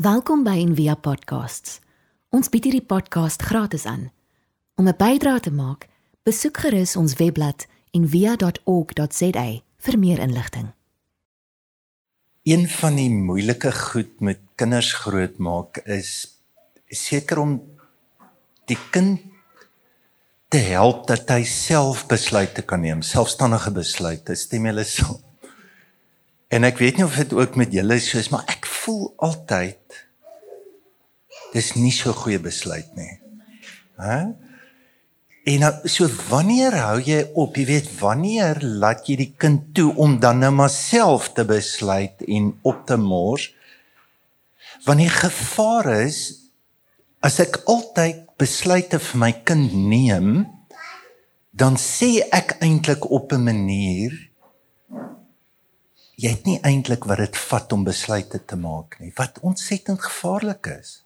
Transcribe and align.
Welkom 0.00 0.46
by 0.46 0.54
Envia 0.56 0.94
Podcasts. 0.96 1.74
Ons 2.32 2.48
bied 2.48 2.64
hierdie 2.64 2.86
podcast 2.88 3.42
gratis 3.44 3.82
aan. 3.84 4.06
Om 4.80 4.88
'n 4.88 4.96
bydrae 4.96 5.40
te 5.44 5.50
maak, 5.52 5.88
besoek 6.24 6.56
gerus 6.56 6.96
ons 6.96 7.14
webblad 7.20 7.66
en 7.92 8.08
via.org.za 8.08 9.60
vir 9.76 9.98
meer 9.98 10.18
inligting. 10.18 10.72
Een 12.42 12.64
van 12.68 12.96
die 12.96 13.10
moeilike 13.10 13.72
goed 13.72 14.20
met 14.20 14.38
kinders 14.54 14.92
grootmaak 14.92 15.76
is 15.84 16.40
seker 16.88 17.38
om 17.38 17.60
die 18.64 18.78
kind 18.90 19.20
te 20.48 20.58
help 20.58 21.06
dat 21.06 21.28
hy 21.28 21.44
self 21.44 22.06
besluite 22.06 22.62
kan 22.62 22.80
neem, 22.80 23.02
selfstandige 23.02 23.70
besluite. 23.70 24.34
Stem 24.34 24.64
julle 24.64 24.84
saam? 24.84 25.20
En 26.48 26.64
ek 26.64 26.78
weet 26.78 26.96
nie 26.96 27.04
of 27.04 27.14
dit 27.14 27.32
ook 27.32 27.54
met 27.54 27.72
julle 27.72 28.00
so 28.00 28.18
is, 28.18 28.30
maar 28.30 28.48
ek 28.48 28.66
voel 28.66 29.12
altyd 29.16 29.79
dis 31.54 31.74
nie 31.76 31.92
so 31.94 32.12
goeie 32.14 32.38
besluit 32.42 32.88
nie. 32.96 33.18
Hæ? 34.00 34.20
En 35.50 35.62
nou, 35.64 35.72
so 35.88 36.06
wanneer 36.28 36.76
hou 36.82 36.98
jy 37.02 37.22
op? 37.34 37.56
Jy 37.56 37.64
weet 37.68 37.88
wanneer 37.98 38.60
laat 38.60 39.08
jy 39.08 39.16
die 39.22 39.32
kind 39.40 39.70
toe 39.74 39.88
om 39.96 40.18
dan 40.20 40.42
nou 40.44 40.52
maar 40.54 40.72
self 40.72 41.32
te 41.34 41.46
besluit 41.48 42.22
en 42.28 42.52
op 42.62 42.84
te 42.86 42.98
mors? 43.00 43.48
Wanneer 44.86 45.10
gevaar 45.10 45.90
is 46.04 46.20
as 47.24 47.40
ek 47.42 47.62
altyd 47.68 48.26
besluite 48.40 49.00
vir 49.00 49.20
my 49.20 49.32
kind 49.44 49.74
neem, 49.74 50.44
dan 51.52 51.76
sê 51.80 52.20
ek 52.32 52.58
eintlik 52.64 53.10
op 53.10 53.32
'n 53.32 53.44
manier 53.44 54.30
jy 56.20 56.30
het 56.34 56.44
nie 56.48 56.60
eintlik 56.66 57.06
wat 57.08 57.22
dit 57.22 57.36
vat 57.48 57.72
om 57.72 57.84
besluite 57.84 58.44
te 58.44 58.56
maak 58.56 58.98
nie. 59.00 59.12
Wat 59.16 59.40
ontsettend 59.40 60.02
gevaarlik 60.04 60.66
is. 60.80 61.00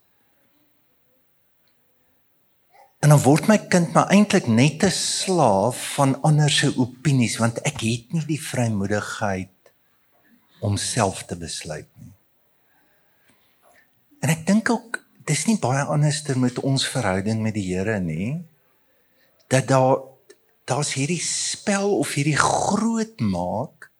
En 3.04 3.12
dan 3.12 3.20
word 3.20 3.50
my 3.50 3.58
kind 3.68 3.90
maar 3.92 4.08
eintlik 4.14 4.46
net 4.48 4.80
'n 4.80 4.90
slaaf 4.90 5.76
van 5.94 6.16
ander 6.24 6.50
se 6.50 6.72
opinies 6.76 7.36
want 7.36 7.58
ek 7.60 7.82
het 7.84 8.12
nie 8.16 8.24
die 8.24 8.40
vrymoedigheid 8.40 9.52
om 10.64 10.76
self 10.80 11.24
te 11.28 11.36
besluit 11.36 11.90
nie. 12.00 12.14
En 14.24 14.32
ek 14.32 14.46
dink 14.46 14.70
ook 14.70 15.04
dis 15.28 15.44
nie 15.46 15.58
baie 15.60 15.84
anderster 15.84 16.38
met 16.38 16.58
ons 16.58 16.88
verhouding 16.88 17.42
met 17.42 17.54
die 17.54 17.66
Here 17.74 18.00
nie. 18.00 18.40
Dat 19.52 19.68
daar 19.68 20.00
daar's 20.64 20.94
hierdie 20.96 21.20
spel 21.20 21.98
of 21.98 22.14
hierdie 22.16 22.40
groot 22.40 23.20
maak 23.20 23.90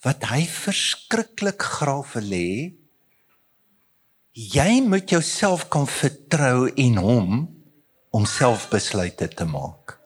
wat 0.00 0.24
hy 0.24 0.46
verskriklik 0.46 1.60
graag 1.62 2.12
wil 2.16 2.32
hê. 2.32 2.72
Jy 4.32 4.80
moet 4.88 5.10
jouself 5.10 5.68
kan 5.68 5.86
vertrou 5.86 6.72
en 6.72 6.96
hom 6.96 7.57
om 8.10 8.24
self 8.26 8.68
besluite 8.72 9.28
te 9.28 9.44
maak. 9.44 9.98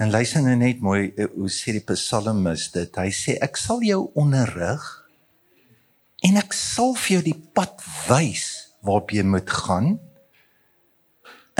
En 0.00 0.10
luister 0.10 0.40
nou 0.42 0.56
net 0.56 0.80
mooi 0.80 1.10
eh, 1.12 1.28
hoe 1.34 1.50
sê 1.52 1.74
die 1.76 1.84
psalmis 1.84 2.70
dit. 2.72 2.96
Hy 2.96 3.10
sê 3.12 3.36
ek 3.44 3.58
sal 3.60 3.82
jou 3.84 4.06
onderrig 4.18 4.84
en 6.24 6.38
ek 6.40 6.56
sal 6.56 6.94
vir 6.96 7.18
jou 7.18 7.24
die 7.28 7.40
pad 7.56 7.84
wys 8.08 8.46
waarop 8.80 9.12
jy 9.12 9.26
moet 9.28 9.52
gaan. 9.52 9.98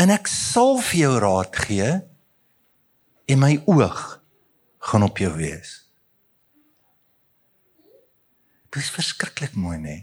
En 0.00 0.12
ek 0.12 0.30
sal 0.32 0.80
vir 0.88 1.02
jou 1.02 1.12
raad 1.20 1.60
gee 1.66 1.90
en 3.30 3.42
my 3.44 3.52
oog 3.68 4.00
gaan 4.88 5.04
op 5.04 5.20
jou 5.20 5.30
wees. 5.36 5.76
Dit 8.70 8.80
is 8.80 8.92
verskriklik 8.94 9.56
mooi 9.58 9.76
nê. 9.82 9.96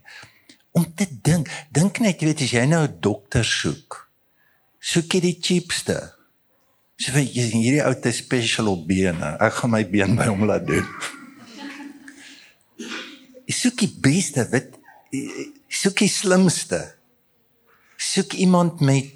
Om 0.78 0.86
te 0.95 1.08
dink, 1.09 1.50
dink 1.73 2.00
net 2.03 2.22
jy 2.22 2.30
weet 2.30 2.44
as 2.45 2.53
jy 2.53 2.67
nou 2.70 2.83
'n 2.86 3.00
dokter 3.02 3.45
soek 3.45 4.08
soek 4.88 5.17
jy 5.17 5.22
die 5.23 5.38
cheapste. 5.42 5.97
So 6.97 7.14
vir 7.14 7.28
hierdie 7.28 7.83
ou 7.86 7.93
te 8.02 8.14
special 8.15 8.71
op 8.71 8.87
bene. 8.89 9.36
Ek 9.43 9.60
gaan 9.60 9.73
my 9.73 9.83
been 9.89 10.16
by 10.17 10.30
hom 10.32 10.48
laat 10.49 10.66
doen. 10.70 10.87
Ek 13.48 13.55
soek 13.55 13.77
die 13.83 13.92
beste, 13.92 14.48
weet 14.52 14.73
soek 15.71 16.02
die 16.04 16.11
slimste. 16.11 16.82
Soek 17.98 18.37
iemand 18.37 18.82
met 18.82 19.14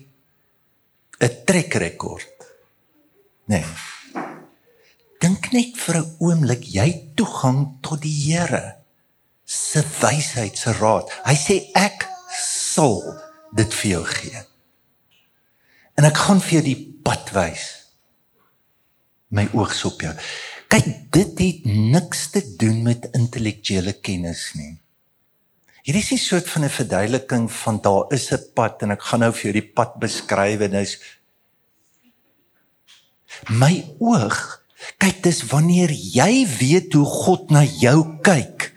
'n 1.21 1.45
trek 1.45 1.73
rekord. 1.73 2.37
Nee. 3.45 3.65
Dink 5.19 5.51
net 5.51 5.77
vir 5.77 6.01
'n 6.01 6.15
oomblik 6.19 6.63
jy 6.65 7.13
toegang 7.15 7.77
tot 7.81 8.01
die 8.01 8.17
Here 8.25 8.80
se 9.51 9.83
wysheid 9.99 10.57
se 10.57 10.71
raad. 10.79 11.11
Hy 11.27 11.35
sê 11.35 11.57
ek 11.75 12.07
sal 12.37 13.01
dit 13.57 13.73
vir 13.81 13.91
jou 13.97 14.05
gee 14.15 14.45
en 15.99 16.07
ek 16.07 16.17
gaan 16.17 16.39
vir 16.41 16.57
jou 16.57 16.63
die 16.65 16.79
pad 17.05 17.29
wys. 17.35 17.65
My 19.35 19.43
oogs 19.53 19.83
op 19.85 20.01
jou. 20.01 20.11
Kyk, 20.71 20.87
dit 21.13 21.41
het 21.43 21.65
niks 21.67 22.29
te 22.33 22.41
doen 22.59 22.79
met 22.87 23.09
intellektuele 23.17 23.93
kennis 24.03 24.47
nie. 24.57 24.79
Hier 25.85 25.97
is 25.99 26.11
'n 26.11 26.17
soort 26.17 26.49
van 26.49 26.63
'n 26.65 26.69
verduideliking 26.69 27.51
van 27.51 27.81
daar 27.81 28.05
is 28.13 28.31
'n 28.31 28.53
pad 28.55 28.81
en 28.81 28.91
ek 28.91 29.01
gaan 29.01 29.19
nou 29.19 29.31
vir 29.31 29.43
jou 29.43 29.53
die 29.53 29.73
pad 29.73 29.99
beskryf 29.99 30.61
en 30.61 30.71
dis 30.71 30.97
my 33.49 33.85
oog. 33.99 34.63
Kyk, 34.97 35.23
dis 35.23 35.43
wanneer 35.43 35.91
jy 35.91 36.47
weet 36.59 36.93
hoe 36.93 37.05
God 37.05 37.51
na 37.51 37.63
jou 37.63 38.17
kyk. 38.21 38.70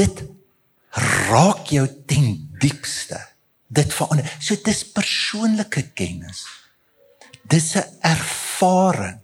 Dit 0.00 0.24
raak 1.30 1.68
jou 1.70 1.86
ten 2.08 2.32
diepste 2.60 3.20
dit 3.70 3.92
verander. 3.94 4.26
So 4.42 4.58
dis 4.64 4.82
persoonlike 4.96 5.90
kennis. 5.94 6.46
Dis 7.46 7.74
'n 7.76 7.84
ervaring. 8.00 9.20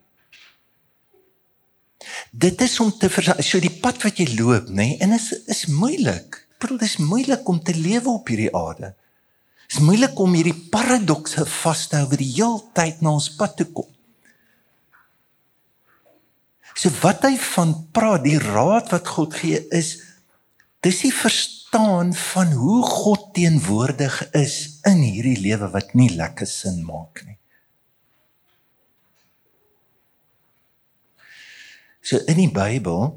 Dit 2.31 2.61
is 2.61 2.81
om 2.81 2.93
te 2.99 3.09
so 3.39 3.61
die 3.61 3.79
pad 3.81 4.03
wat 4.03 4.19
jy 4.19 4.37
loop, 4.39 4.69
nê, 4.69 4.75
nee, 4.75 4.99
en 4.99 5.13
is 5.13 5.33
is 5.47 5.67
moeilik. 5.67 6.47
Ek 6.57 6.61
bedoel 6.61 6.79
dis 6.79 6.97
moeilik 6.97 7.49
om 7.49 7.63
te 7.63 7.75
lewe 7.75 8.09
op 8.09 8.29
hierdie 8.29 8.55
aarde. 8.55 8.95
Dis 9.69 9.83
moeilik 9.83 10.19
om 10.19 10.35
hierdie 10.35 10.69
paradokse 10.71 11.47
vas 11.47 11.87
te 11.89 11.97
hou 11.97 12.09
wat 12.09 12.23
die 12.23 12.33
heeltyd 12.37 13.01
na 13.03 13.17
ons 13.19 13.29
pad 13.37 13.57
toe 13.57 13.67
kom. 13.67 13.89
So 16.77 16.93
wat 17.03 17.25
hy 17.25 17.37
van 17.41 17.73
praat, 17.93 18.23
die 18.25 18.39
raad 18.39 18.91
wat 18.93 19.09
God 19.09 19.35
gee 19.35 19.63
is 19.75 19.97
dis 20.87 21.03
die 21.03 21.15
verstaan 21.15 22.13
van 22.15 22.53
hoe 22.55 22.83
God 22.87 23.33
teenwoordig 23.35 24.21
is 24.39 24.79
in 24.87 25.03
hierdie 25.03 25.39
lewe 25.43 25.71
wat 25.75 25.95
nie 25.99 26.13
lekker 26.15 26.47
sin 26.47 26.83
maak 26.87 27.25
nie. 27.27 27.39
So 32.07 32.21
in 32.31 32.39
die 32.39 32.53
Bybel, 32.55 33.17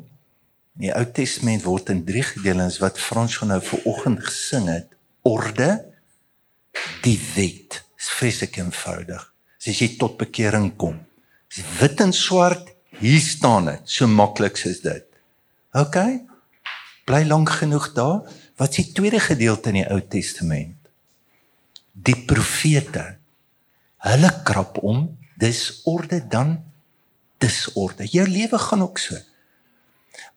in 0.79 0.87
die 0.87 0.93
Ou 0.95 1.03
Testament 1.13 1.67
word 1.67 1.91
in 1.93 2.01
drie 2.07 2.23
gedeeltes 2.25 2.79
wat 2.81 2.97
Frans 2.97 3.35
van 3.37 3.53
nou 3.53 3.59
vanoggend 3.61 4.23
gesing 4.25 4.65
het, 4.71 4.95
orde, 5.27 5.75
die 7.05 7.19
wet. 7.35 7.83
Dit 7.99 8.01
is 8.01 8.09
vreeslik 8.15 8.57
eenvoudig. 8.57 9.21
As 9.59 9.81
jy 9.83 9.91
tot 9.99 10.15
bekering 10.17 10.71
kom, 10.79 10.97
is 11.51 11.59
wit 11.77 12.01
en 12.01 12.15
swart, 12.15 12.71
hier 12.97 13.21
staan 13.21 13.67
dit. 13.69 13.85
So 13.85 14.07
maklik 14.09 14.57
is 14.65 14.81
dit. 14.81 15.05
OK? 15.77 16.28
Bly 17.09 17.25
lank 17.25 17.49
genoeg 17.57 17.89
daar. 17.97 18.21
Wat 18.59 18.75
is 18.75 18.83
die 18.83 18.91
tweede 18.93 19.19
gedeelte 19.19 19.71
in 19.71 19.79
die 19.79 19.87
Ou 19.89 20.01
Testament? 20.13 20.77
Die 21.93 22.17
profete. 22.29 23.15
Hulle 24.05 24.29
krap 24.45 24.77
om, 24.85 25.07
dis 25.41 25.81
orde 25.89 26.19
dan 26.29 26.59
dis 27.41 27.63
orde. 27.79 28.05
Jou 28.05 28.27
lewe 28.29 28.59
gaan 28.61 28.83
ook 28.85 29.01
so. 29.01 29.17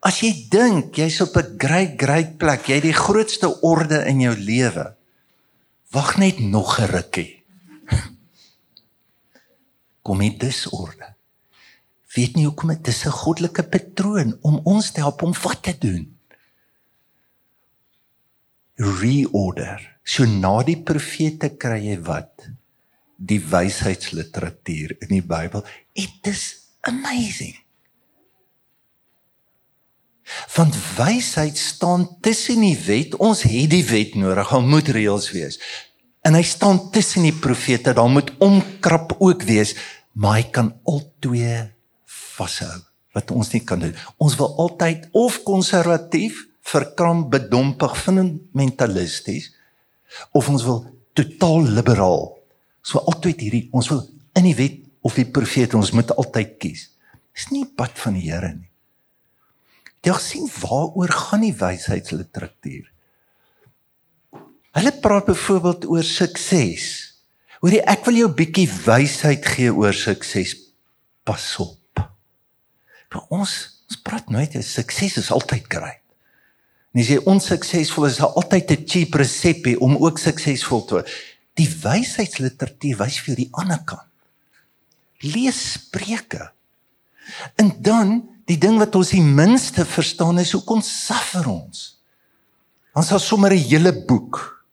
As 0.07 0.23
jy 0.23 0.31
dink 0.51 0.97
jy's 0.97 1.21
op 1.21 1.37
'n 1.37 1.59
great 1.59 1.95
great 1.99 2.39
plek, 2.39 2.67
jy 2.67 2.75
het 2.81 2.89
die 2.89 2.97
grootste 2.97 3.61
orde 3.61 4.07
in 4.07 4.21
jou 4.21 4.37
lewe. 4.37 4.95
Wag 5.91 6.17
net 6.17 6.39
nog 6.39 6.79
'n 6.81 6.89
rukkie. 6.89 7.43
Kom 10.05 10.19
dit 10.19 10.41
dis 10.41 10.67
orde. 10.71 11.15
Weet 12.15 12.35
nie 12.35 12.47
hoekom 12.47 12.69
dit 12.69 12.89
is 12.89 13.05
'n 13.05 13.11
goddelike 13.11 13.63
patroon 13.63 14.39
om 14.41 14.61
ons 14.65 14.91
te 14.91 15.01
help 15.01 15.23
om 15.23 15.35
wat 15.43 15.63
te 15.63 15.77
doen 15.79 16.12
reorder. 18.81 19.81
So 20.05 20.27
na 20.27 20.61
die 20.67 20.79
profete 20.83 21.53
kry 21.61 21.79
jy 21.85 21.99
wat? 22.07 22.49
Die 23.17 23.39
wysheidsliteratuur 23.39 24.97
in 25.05 25.17
die 25.17 25.25
Bybel. 25.25 25.65
It 25.95 26.27
is 26.27 26.45
amazing. 26.89 27.55
Want 30.55 30.77
wysheid 30.97 31.59
staan 31.59 32.07
tussen 32.25 32.63
die 32.65 32.79
wet. 32.87 33.19
Ons 33.21 33.45
het 33.47 33.71
die 33.71 33.85
wet 33.87 34.15
nodig. 34.19 34.49
Daar 34.51 34.65
moet 34.65 34.93
reëls 34.95 35.29
wees. 35.35 35.59
En 36.23 36.39
hy 36.39 36.45
staan 36.47 36.89
tussen 36.95 37.27
die 37.27 37.37
profete. 37.37 37.95
Daar 37.95 38.11
moet 38.11 38.33
omkrap 38.43 39.17
ook 39.19 39.45
wees, 39.47 39.77
maar 40.15 40.41
hy 40.41 40.47
kan 40.55 40.73
al 40.89 41.05
twee 41.21 41.61
vashou. 42.07 42.81
wat 43.13 43.31
ons 43.31 43.53
nie 43.53 43.63
kan 43.65 43.81
doen. 43.83 43.95
Ons 44.23 44.37
wil 44.41 44.55
altyd 44.65 45.09
of 45.17 45.43
konservatief, 45.47 46.47
verkram, 46.63 47.27
bedompig, 47.31 47.97
fundamentalisties 48.05 49.51
of 50.33 50.49
ons 50.49 50.65
wil 50.67 50.85
totaal 51.17 51.67
liberaal. 51.77 52.31
So 52.83 53.03
altyd 53.11 53.45
hierdie 53.45 53.69
ons 53.75 53.91
wil 53.93 54.05
in 54.39 54.49
die 54.49 54.57
wet 54.59 54.81
of 55.03 55.17
die 55.19 55.29
profeet 55.29 55.75
ons 55.75 55.93
moet 55.97 56.13
altyd 56.15 56.57
kies. 56.63 56.89
Dis 57.33 57.49
nie 57.53 57.65
pad 57.67 57.97
van 57.99 58.19
die 58.19 58.29
Here 58.29 58.53
nie. 58.55 58.69
Jy 60.03 60.17
sien 60.19 60.49
waaroor 60.51 61.13
gaan 61.15 61.45
die 61.45 61.55
wysheidsliteratuur? 61.55 62.89
Hulle 64.73 64.93
praat 65.05 65.29
byvoorbeeld 65.29 65.87
oor 65.87 66.07
sukses. 66.07 66.87
Hoorie, 67.63 67.83
ek 67.87 68.07
wil 68.07 68.19
jou 68.19 68.29
'n 68.29 68.35
bietjie 68.35 68.67
wysheid 68.67 69.45
gee 69.47 69.71
oor 69.71 69.95
sukses. 69.95 70.57
Pas 71.25 71.59
op. 71.61 72.01
Vir 73.13 73.23
ons, 73.31 73.53
ons 73.89 74.03
praat 74.03 74.29
nooit 74.31 74.57
oor 74.57 74.63
sukses 74.63 75.17
is 75.17 75.31
altyd 75.31 75.69
kry. 75.69 76.02
En 76.93 77.01
as 77.01 77.09
jy 77.09 77.19
onsuksesvol 77.25 78.07
is, 78.07 78.19
is 78.19 78.25
altyd 78.25 78.71
'n 78.71 78.87
cheap 78.87 79.15
resepie 79.15 79.79
om 79.81 79.97
ook 79.97 80.19
suksesvol 80.19 80.85
te 80.85 80.95
word. 80.95 81.09
Die 81.57 81.69
wysheidsliteratuur 81.69 82.97
wys 82.99 83.21
vir 83.21 83.37
die 83.37 83.49
ander 83.53 83.81
kant. 83.85 84.09
Lees 85.21 85.73
Spreuke. 85.73 86.53
En 87.57 87.83
dan 87.83 88.29
die 88.45 88.59
ding 88.59 88.79
wat 88.79 88.95
ons 88.95 89.11
die 89.11 89.23
minste 89.23 89.85
verstaan 89.85 90.39
is 90.39 90.53
hoe 90.53 90.65
kom 90.65 90.83
suffer 90.83 91.47
ons. 91.49 92.03
Ons 92.95 93.11
het 93.11 93.21
sommer 93.21 93.53
'n 93.53 93.69
hele 93.69 93.93
boek. 94.05 94.65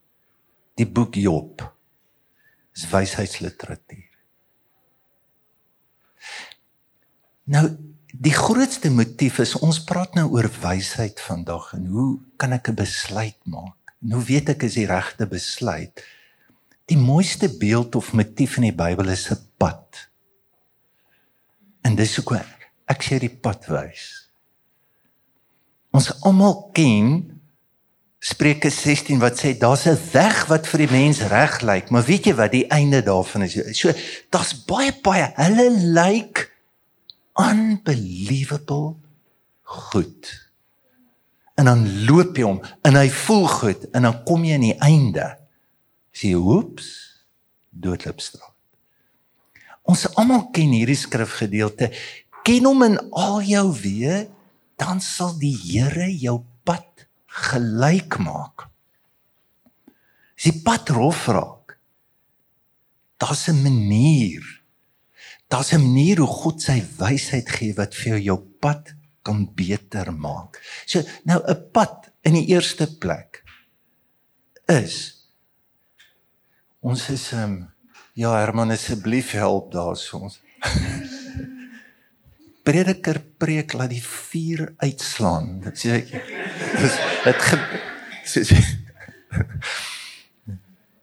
Die 0.76 0.88
boek 0.88 1.16
Job. 1.16 1.74
Dis 2.74 2.90
wysheidsliteratuur. 2.90 4.10
Nou 7.44 7.89
die 8.12 8.34
grootste 8.34 8.90
motief 8.90 9.38
is 9.44 9.56
ons 9.62 9.82
praat 9.86 10.16
nou 10.18 10.26
oor 10.34 10.50
wysheid 10.62 11.20
vandag 11.22 11.74
en 11.78 11.86
hoe 11.94 12.10
kan 12.38 12.54
ek 12.54 12.70
'n 12.70 12.76
besluit 12.76 13.38
maak? 13.46 13.94
En 14.02 14.12
hoe 14.12 14.24
weet 14.24 14.50
ek 14.50 14.64
is 14.64 14.74
die 14.74 14.88
regte 14.88 15.28
besluit? 15.28 16.04
Die 16.88 16.98
mooiste 16.98 17.50
beeld 17.58 17.96
of 17.96 18.14
motief 18.14 18.58
in 18.58 18.64
die 18.64 18.76
Bybel 18.76 19.10
is 19.10 19.30
'n 19.30 19.38
pad. 19.58 20.10
En 21.84 21.96
dis 21.96 22.16
hoe 22.16 22.42
ek, 22.88 23.04
sê 23.04 23.20
die 23.20 23.30
pad 23.30 23.66
wys. 23.68 24.30
Ons 25.92 26.22
almal 26.22 26.70
ken 26.74 27.40
Spreuke 28.20 28.70
16 28.70 29.20
wat 29.20 29.40
sê 29.40 29.58
daar's 29.58 29.86
'n 29.86 29.98
weg 30.12 30.48
wat 30.48 30.68
vir 30.68 30.80
die 30.80 30.92
mens 30.92 31.22
reg 31.22 31.62
lyk, 31.62 31.90
maar 31.90 32.04
weet 32.04 32.26
jy 32.26 32.34
wat 32.36 32.52
die 32.52 32.68
einde 32.68 33.02
daarvan 33.02 33.44
is? 33.44 33.78
So 33.80 33.94
daar's 34.30 34.66
baie 34.66 34.92
baie 35.02 35.32
hulle 35.36 35.70
lyk 35.70 36.49
unbelievable 37.40 38.98
goed. 39.64 40.30
En 41.56 41.68
dan 41.72 41.86
loop 42.08 42.38
jy 42.38 42.46
hom 42.48 42.62
en 42.88 43.00
hy 43.00 43.08
voel 43.26 43.48
goed 43.52 43.88
en 43.94 44.08
dan 44.08 44.22
kom 44.28 44.44
jy 44.48 44.58
aan 44.58 44.68
die 44.68 44.80
einde. 44.84 45.26
Sê 46.16 46.34
hoeps, 46.36 46.90
doodloopstraat. 47.70 48.56
Ons 49.90 50.06
almal 50.20 50.50
ken 50.54 50.76
hierdie 50.76 51.00
skrifgedeelte. 51.00 51.90
Ken 52.46 52.68
hom 52.68 52.84
in 52.86 53.00
al 53.18 53.40
jou 53.48 53.66
weë, 53.74 54.20
dan 54.80 55.02
sal 55.04 55.34
die 55.42 55.56
Here 55.56 56.08
jou 56.14 56.42
gelyk 57.30 58.18
maak. 58.22 58.68
As 60.40 60.48
die 60.48 60.56
pad 60.64 60.90
rof 60.96 61.28
raak, 61.28 61.78
daar's 63.20 63.48
'n 63.50 63.62
manier. 63.62 64.44
Daar's 65.50 65.74
'n 65.74 65.82
manier 65.82 66.18
hoe 66.18 66.28
God 66.28 66.62
sy 66.62 66.84
wysheid 66.98 67.50
gee 67.50 67.74
wat 67.74 67.96
vir 67.96 68.14
jou 68.14 68.22
jou 68.22 68.40
pad 68.62 68.94
kan 69.22 69.50
beter 69.56 70.14
maak. 70.14 70.62
So 70.86 71.02
nou 71.24 71.42
'n 71.42 71.72
pad 71.72 72.12
in 72.22 72.34
die 72.34 72.48
eerste 72.54 72.98
plek 72.98 73.44
is 74.68 75.26
ons 76.80 77.10
is 77.10 77.32
ehm 77.32 77.44
um, 77.44 77.72
ja 78.14 78.38
Herman 78.38 78.72
asseblief 78.72 79.32
help 79.32 79.72
daar 79.72 79.98
so 79.98 80.18
ons 80.18 80.40
prediker 82.68 83.20
preek 83.38 83.74
laat 83.74 83.90
die 83.90 84.04
vuur 84.04 84.74
uitslaan. 84.78 85.60
Dit 85.60 85.80
sê 85.80 86.06
dit 87.26 87.42
so 88.32 88.44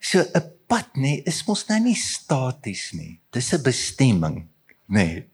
so 0.01 0.23
'n 0.23 0.56
pad 0.67 0.89
nê 0.95 1.01
nee, 1.03 1.23
is 1.27 1.45
mos 1.47 1.67
nou 1.69 1.79
nie 1.81 1.95
staties 1.95 2.93
nie. 2.93 3.21
Dis 3.33 3.53
'n 3.53 3.63
bestemming, 3.63 4.47
nê. 4.89 5.07
Nee. 5.07 5.27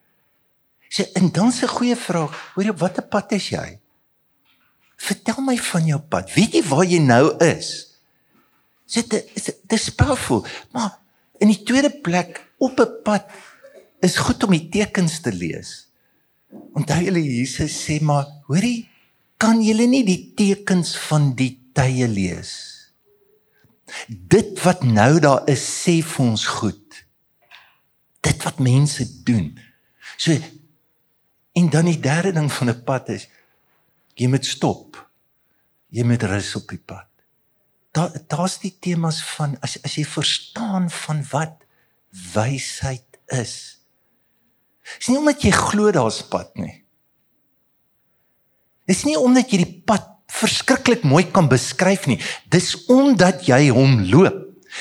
So 0.88 1.05
en 1.14 1.32
dan 1.32 1.49
'n 1.49 1.69
goeie 1.69 1.96
vraag, 1.96 2.52
hoor 2.55 2.64
jy 2.64 2.75
watter 2.76 3.02
pad 3.02 3.32
is 3.32 3.49
jy? 3.49 3.79
Vertel 4.96 5.40
my 5.40 5.56
van 5.56 5.87
jou 5.87 6.00
pad. 6.00 6.34
Weet 6.34 6.52
jy 6.52 6.62
waar 6.62 6.84
jy 6.84 6.99
nou 6.99 7.37
is? 7.38 7.99
Sit 8.87 9.11
dit 9.11 9.56
dis 9.69 9.88
powerful, 9.90 10.46
maar 10.73 10.99
in 11.40 11.49
die 11.49 11.62
tweede 11.62 11.90
plek 11.90 12.52
op 12.58 12.81
'n 12.81 13.02
pad 13.02 13.25
is 14.00 14.17
goed 14.17 14.44
om 14.44 14.50
die 14.50 14.69
tekens 14.69 15.20
te 15.20 15.32
lees. 15.32 15.88
Onthou 16.75 17.00
julle 17.02 17.23
Jesus 17.23 17.73
sê 17.87 18.00
maar, 18.00 18.26
hoorie, 18.46 18.88
kan 19.37 19.62
julle 19.62 19.87
nie 19.87 20.05
die 20.05 20.32
tekens 20.37 20.96
van 21.08 21.34
die 21.34 21.58
tye 21.73 22.08
lees? 22.08 22.72
Dit 24.09 24.62
wat 24.62 24.83
nou 24.83 25.21
daar 25.21 25.49
is 25.50 25.62
sê 25.62 26.00
vir 26.05 26.25
ons 26.25 26.47
goed. 26.47 26.99
Dit 28.21 28.43
wat 28.47 28.59
mense 28.62 29.06
doen. 29.27 29.53
So 30.17 30.37
en 31.53 31.69
dan 31.71 31.85
die 31.91 32.00
derde 32.00 32.33
ding 32.33 32.53
van 32.53 32.71
'n 32.71 32.85
pad 32.85 33.09
is 33.09 33.29
jy 34.15 34.29
moet 34.29 34.47
stop. 34.47 35.11
Jy 35.89 36.05
moet 36.05 36.23
rus 36.23 36.55
op 36.56 36.69
die 36.69 36.79
pad. 36.81 37.09
Daar 37.93 38.12
daar's 38.29 38.59
die 38.59 38.77
temas 38.81 39.25
van 39.37 39.56
as 39.61 39.83
as 39.83 39.94
jy 39.94 40.05
verstaan 40.05 40.91
van 40.91 41.25
wat 41.31 41.65
wysheid 42.33 43.19
is. 43.27 43.79
Dis 44.99 45.09
nie 45.09 45.19
omdat 45.19 45.43
jy 45.43 45.50
glo 45.50 45.91
daar's 45.91 46.23
pad 46.23 46.55
nie. 46.56 46.85
Dis 48.87 49.05
nie 49.05 49.19
omdat 49.19 49.50
jy 49.50 49.62
die 49.62 49.83
pad 49.87 50.12
verskriklik 50.32 51.05
mooi 51.05 51.25
kan 51.31 51.49
beskryf 51.50 52.06
nie. 52.11 52.20
Dis 52.49 52.75
omdat 52.90 53.46
jy 53.49 53.69
hom 53.75 54.00
loop, 54.08 54.38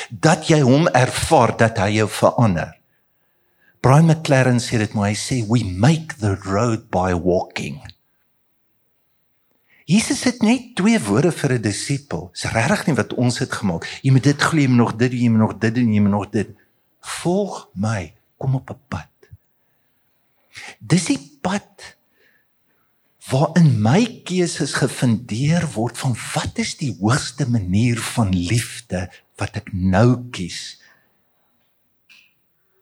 dat 0.09 0.47
jy 0.49 0.61
hom 0.63 0.87
ervaar 0.95 1.55
dat 1.59 1.81
hy 1.81 1.97
jou 1.99 2.07
verander. 2.09 2.77
Brian 3.81 4.07
McLaren 4.07 4.61
sê 4.61 4.77
dit 4.77 4.93
mooi, 4.93 5.11
hy 5.11 5.17
sê 5.17 5.41
we 5.49 5.63
make 5.65 6.19
the 6.21 6.35
road 6.45 6.87
by 6.93 7.11
walking. 7.17 7.81
Jesus 9.89 10.21
het 10.23 10.43
net 10.45 10.75
twee 10.79 10.99
woorde 11.03 11.31
vir 11.35 11.53
'n 11.57 11.61
disipel. 11.61 12.29
Dis 12.31 12.51
regtig 12.51 12.87
nie 12.87 12.95
wat 12.95 13.13
ons 13.13 13.39
het 13.39 13.51
gemaak. 13.51 13.83
Jy 14.03 14.11
moet 14.11 14.23
dit 14.23 14.41
glo, 14.41 14.61
jy 14.61 14.67
moet 14.67 14.77
nog 14.77 14.95
dit, 14.95 15.11
jy 15.11 15.29
moet 15.29 15.39
nog 15.39 15.57
dit 15.57 15.75
doen, 15.75 15.93
jy 15.93 16.01
moet 16.01 16.11
nog 16.11 16.29
dit. 16.29 16.49
Volg 17.01 17.69
my, 17.73 18.13
kom 18.37 18.55
op 18.55 18.69
'n 18.69 18.79
pad. 18.87 19.09
Dis 20.79 21.05
die 21.05 21.19
pad 21.41 21.97
waarin 23.31 23.71
my 23.79 24.03
keuses 24.27 24.73
gefundeer 24.75 25.63
word 25.75 25.97
van 26.01 26.15
wat 26.33 26.59
is 26.59 26.75
die 26.79 26.91
hoogste 26.99 27.47
manier 27.47 27.99
van 28.11 28.33
liefde 28.35 29.05
wat 29.39 29.55
ek 29.61 29.71
nou 29.71 30.27
kies 30.35 30.81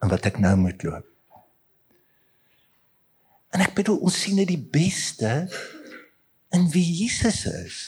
en 0.02 0.10
wat 0.10 0.26
ek 0.26 0.40
nou 0.42 0.56
moet 0.58 0.84
loop. 0.88 1.06
En 3.54 3.62
ek 3.66 3.76
bedoel 3.78 4.00
ons 4.06 4.20
sien 4.24 4.40
dit 4.42 4.50
die 4.50 4.62
beste 4.62 5.32
in 6.56 6.66
wie 6.74 6.86
Jesus 6.86 7.44
is. 7.50 7.80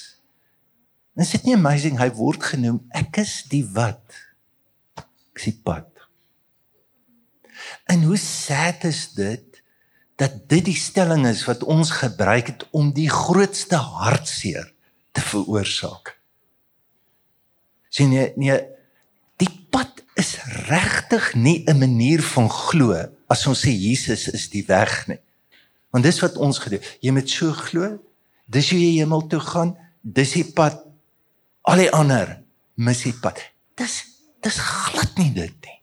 Is 1.22 1.34
dit 1.34 1.50
nie 1.50 1.58
amazing 1.58 1.98
hy 2.02 2.10
word 2.18 2.44
genoem 2.54 2.82
ek 2.98 3.22
is 3.24 3.42
die 3.50 3.64
wat 3.74 4.20
ek 5.02 5.42
sien 5.42 5.58
pad. 5.66 5.88
En 7.90 8.06
hoe 8.06 8.20
sad 8.22 8.86
is 8.90 9.08
dit 9.18 9.51
dat 10.22 10.38
dit 10.50 10.68
die 10.70 10.78
stelling 10.78 11.26
is 11.26 11.46
wat 11.50 11.64
ons 11.66 11.90
gebruik 11.98 12.52
het 12.54 12.66
om 12.78 12.92
die 12.94 13.10
grootste 13.10 13.80
hartseer 13.82 14.68
te 15.12 15.24
veroorsaak. 15.26 16.18
sien 17.92 18.14
jy 18.16 18.30
nee 18.40 18.60
die 19.42 19.50
pad 19.74 20.04
is 20.16 20.38
regtig 20.70 21.34
nie 21.36 21.64
'n 21.68 21.80
manier 21.80 22.22
van 22.22 22.48
glo 22.50 22.94
as 23.28 23.48
ons 23.48 23.66
sê 23.66 23.72
Jesus 23.74 24.28
is 24.28 24.50
die 24.50 24.64
weg 24.68 25.08
nie. 25.08 25.20
Want 25.92 26.04
dis 26.04 26.20
wat 26.20 26.38
ons 26.38 26.60
gedoen. 26.60 26.84
Jy 27.02 27.12
moet 27.12 27.30
so 27.30 27.52
glo, 27.52 28.00
dis 28.46 28.70
hoe 28.70 28.80
jy 28.80 29.00
hemel 29.00 29.28
toe 29.28 29.40
gaan, 29.40 29.76
dis 30.02 30.32
die 30.32 30.48
pad. 30.48 30.80
Al 31.62 31.78
die 31.84 31.92
ander 31.92 32.42
mis 32.76 33.04
die 33.04 33.14
pad. 33.14 33.40
Dis 33.76 34.06
dis 34.42 34.58
glad 34.58 35.18
nie 35.18 35.34
dit 35.34 35.56
nie. 35.66 35.80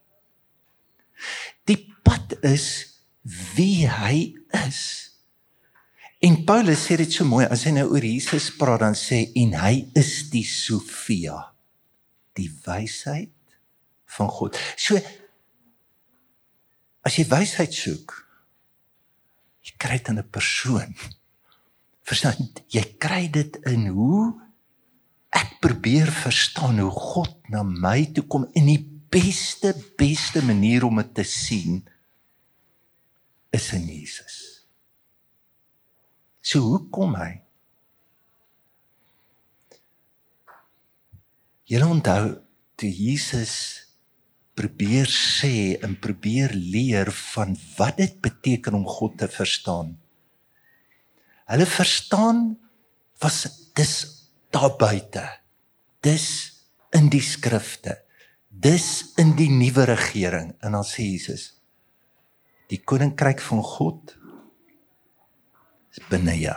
Die 1.65 1.95
pad 2.03 2.39
is 2.43 2.98
wie 3.23 3.89
hy 3.89 4.35
is. 4.67 4.83
En 6.21 6.45
Paulus 6.45 6.87
sê 6.87 6.97
dit 6.99 7.13
so 7.13 7.25
mooi 7.25 7.47
as 7.47 7.65
hy 7.69 7.73
nou 7.77 7.89
oor 7.93 8.05
Jesus 8.05 8.51
praat 8.59 8.83
dan 8.83 8.97
sê 8.99 9.29
en 9.39 9.55
hy 9.61 9.87
is 9.99 10.31
die 10.33 10.47
Sofia, 10.47 11.53
die 12.35 12.51
wysheid 12.67 13.35
van 14.19 14.31
God. 14.33 14.59
So 14.77 14.99
as 17.07 17.17
jy 17.17 17.25
wysheid 17.31 17.75
soek, 17.75 18.29
Jy 19.69 19.77
kry 19.77 19.99
dit 20.01 20.09
in 20.09 20.19
'n 20.19 20.31
persoon. 20.31 20.95
Verstaan? 22.09 22.37
Jy 22.73 22.85
kry 22.99 23.29
dit 23.29 23.57
in 23.69 23.87
hoe 23.93 24.33
ek 25.29 25.61
probeer 25.61 26.09
verstaan 26.09 26.79
hoe 26.79 26.91
God 26.91 27.37
na 27.53 27.63
my 27.63 28.09
toe 28.13 28.25
kom 28.25 28.49
en 28.55 28.65
die 28.65 28.81
beste 29.13 29.75
beste 29.97 30.41
manier 30.43 30.85
om 30.85 30.97
dit 30.97 31.15
te 31.15 31.25
sien 31.25 31.85
is 33.59 33.73
in 33.77 33.89
Jesus. 33.91 34.37
So 36.41 36.63
hoe 36.65 36.81
kom 36.95 37.17
hy? 37.19 37.33
Jy 41.69 41.83
onthou 41.85 42.39
toe 42.81 42.89
Jesus 42.89 43.55
probeer 44.57 45.11
sê 45.13 45.77
en 45.85 45.99
probeer 46.01 46.55
leer 46.57 47.11
van 47.35 47.53
wat 47.77 47.99
dit 48.01 48.15
beteken 48.25 48.79
om 48.79 48.87
God 48.89 49.19
te 49.21 49.29
verstaan. 49.31 49.93
Hulle 51.49 51.69
verstaan 51.69 52.57
was 53.23 53.45
dis 53.77 53.93
daar 54.55 54.73
buite. 54.81 55.27
Dis 56.01 56.27
in 56.97 57.11
die 57.13 57.23
skrifte. 57.23 57.99
Dis 58.49 59.13
in 59.21 59.37
die 59.37 59.51
nuwe 59.53 59.85
regering 59.93 60.55
en 60.65 60.75
dan 60.79 60.87
sê 60.89 61.05
Jesus 61.13 61.58
die 62.69 62.81
koninkryk 62.85 63.41
van 63.45 63.63
God 63.65 64.15
is 65.95 66.03
binne 66.11 66.35
jou. 66.37 66.57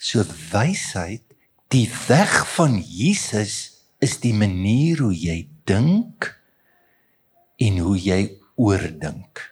So 0.00 0.24
wysheid, 0.52 1.24
die 1.70 1.86
weg 2.08 2.34
van 2.54 2.78
Jesus 2.78 3.82
is 4.00 4.16
die 4.22 4.34
manier 4.34 5.02
hoe 5.04 5.14
jy 5.14 5.42
dink 5.68 6.30
en 7.60 7.80
hoe 7.84 7.96
jy 7.98 8.20
oordink. 8.60 9.42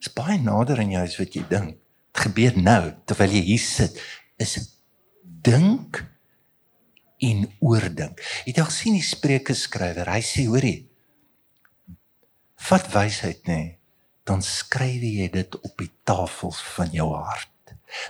Dit 0.00 0.08
is 0.08 0.12
baie 0.16 0.38
nader 0.40 0.80
aan 0.80 0.92
jou 0.94 1.02
as 1.04 1.18
wat 1.20 1.34
jy 1.36 1.42
dink. 1.50 1.74
Dit 2.10 2.22
gebeur 2.26 2.56
nou 2.60 2.82
terwyl 3.08 3.34
jy 3.36 3.42
hier 3.52 3.64
sit 3.64 3.98
is 4.40 4.54
dink 5.44 6.02
en 7.20 7.44
oordink. 7.64 8.20
Het 8.46 8.60
jy 8.60 8.68
gesien 8.68 8.96
die 8.96 9.04
Spreuke 9.04 9.56
skrywer? 9.56 10.08
Hy 10.08 10.22
sê 10.24 10.46
hoorie 10.48 10.89
vat 12.68 12.90
wysheid 12.92 13.46
nê, 13.48 13.60
dan 14.28 14.42
skryf 14.44 15.02
jy 15.02 15.30
dit 15.32 15.56
op 15.60 15.72
die 15.80 15.90
tafels 16.06 16.60
van 16.76 16.92
jou 16.94 17.08
hart. 17.14 17.48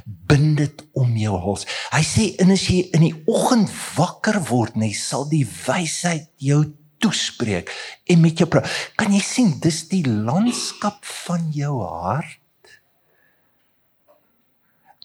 Bind 0.04 0.59
dit 0.61 0.83
om 0.99 1.14
jou 1.16 1.38
hals. 1.40 1.64
Hy 1.95 2.02
sê 2.04 2.26
en 2.42 2.52
as 2.52 2.66
jy 2.69 2.83
in 2.97 3.07
die 3.07 3.14
oggend 3.30 3.71
wakker 3.97 4.40
word, 4.50 4.76
nê, 4.76 4.90
sal 4.97 5.25
die 5.30 5.47
wysheid 5.47 6.28
jou 6.42 6.64
toespreek 7.00 7.73
en 8.12 8.21
met 8.21 8.40
jou 8.42 8.49
praat. 8.50 8.69
Kan 9.00 9.14
jy 9.14 9.23
sien 9.25 9.54
dis 9.64 9.87
die 9.88 10.04
landskap 10.04 11.00
van 11.25 11.49
jou 11.57 11.80
hart? 11.80 12.37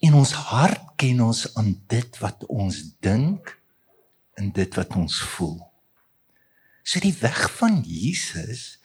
In 0.03 0.17
ons 0.19 0.33
hart 0.51 0.91
ken 0.99 1.21
ons 1.23 1.45
aan 1.55 1.71
dit 1.91 2.19
wat 2.21 2.43
ons 2.51 2.81
dink 3.03 3.55
en 4.35 4.51
dit 4.55 4.77
wat 4.77 4.91
ons 4.99 5.21
voel. 5.35 5.57
So 6.85 7.01
die 7.01 7.15
weg 7.21 7.47
van 7.57 7.79
Jesus 7.87 8.75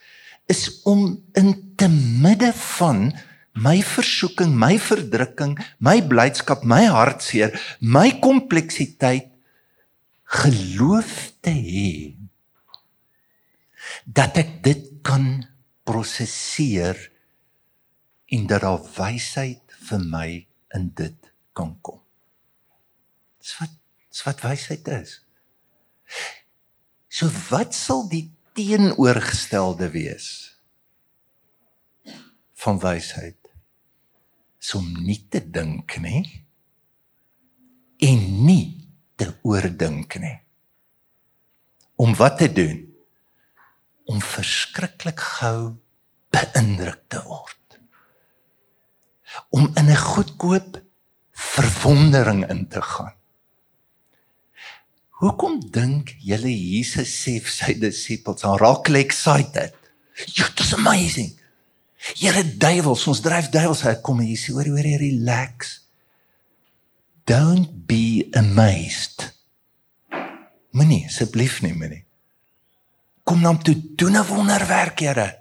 is 0.50 0.82
om 0.88 1.14
in 1.38 1.52
te 1.78 1.88
midde 1.88 2.52
van 2.76 3.10
my 3.60 3.80
versoeking, 3.84 4.52
my 4.54 4.76
verdrukking, 4.78 5.56
my 5.78 5.98
blydskap, 6.06 6.64
my 6.64 6.84
hartseer, 6.90 7.54
my 7.80 8.08
kompleksiteit 8.22 9.30
geloof 10.30 11.14
te 11.42 11.54
hê 11.54 11.94
dat 14.06 14.38
ek 14.38 14.60
dit 14.64 14.84
kan 15.06 15.40
prosesseer 15.88 16.98
en 18.30 18.46
dat 18.50 18.62
daar 18.62 18.84
wysheid 18.94 19.74
vir 19.88 20.04
my 20.12 20.28
in 20.78 20.90
dit 20.94 21.32
kan 21.56 21.72
kom. 21.82 21.98
Dis 23.42 23.56
wat 23.58 23.74
dis 24.10 24.22
wat 24.26 24.42
wysheid 24.42 24.86
is. 24.94 25.16
So 27.10 27.30
wat 27.50 27.74
sal 27.74 28.06
die 28.10 28.28
teenoorgestelde 28.60 29.90
wees 29.90 30.28
van 32.60 32.78
wysheid. 32.78 33.36
Om 34.76 34.90
nie 35.02 35.18
te 35.32 35.40
dink 35.40 35.96
nie 36.04 36.24
en 38.04 38.20
nie 38.44 38.66
te 39.16 39.30
oordink 39.48 40.18
nie. 40.20 40.36
Om 41.96 42.12
wat 42.20 42.36
te 42.42 42.50
doen? 42.52 42.82
Om 44.04 44.20
verskriklik 44.20 45.20
gou 45.38 45.80
beïndruk 46.32 47.00
te 47.08 47.22
word. 47.24 47.80
Om 49.48 49.72
in 49.80 49.88
'n 49.88 49.96
goedkoop 49.96 50.82
verwondering 51.32 52.44
in 52.48 52.68
te 52.68 52.82
gaan 52.82 53.19
Hoekom 55.20 55.58
dink 55.72 56.14
julle 56.24 56.48
Jesus 56.48 57.10
sê 57.12 57.36
vir 57.44 57.52
sy 57.52 57.74
disippels, 57.76 58.44
"Aan 58.44 58.58
raak 58.58 58.86
hulle 58.86 58.98
excited." 59.04 59.74
It's 60.70 60.72
amazing. 60.72 61.38
Here 62.16 62.42
duiwels, 62.56 63.06
ons 63.06 63.20
dryf 63.20 63.50
duiwels 63.52 63.84
uit. 63.84 64.00
Kom 64.02 64.20
hier, 64.20 64.38
sê 64.38 64.52
hoor, 64.52 64.64
hoor, 64.64 64.86
relax. 65.00 65.80
Don't 67.24 67.86
be 67.86 68.28
amazed. 68.32 69.26
Moenie 70.70 71.04
asseblief 71.06 71.60
nie, 71.62 71.74
moenie. 71.74 72.04
Kom 73.24 73.42
dan 73.42 73.58
toe 73.62 73.76
doen 73.96 74.16
'n 74.16 74.26
wonderwerk, 74.26 75.00
Here. 75.00 75.38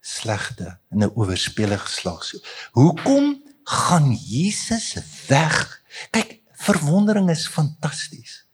Slegte 0.00 0.78
en 0.90 0.98
'n 1.02 1.12
oorspelige 1.14 1.88
slag 1.88 2.24
so. 2.24 2.38
Hoekom 2.72 3.42
gaan 3.64 4.12
Jesus 4.12 4.96
weg? 5.26 5.82
Kyk, 6.10 6.37
verwondering 6.58 7.30
is 7.30 7.46
fantasties. 7.48 8.44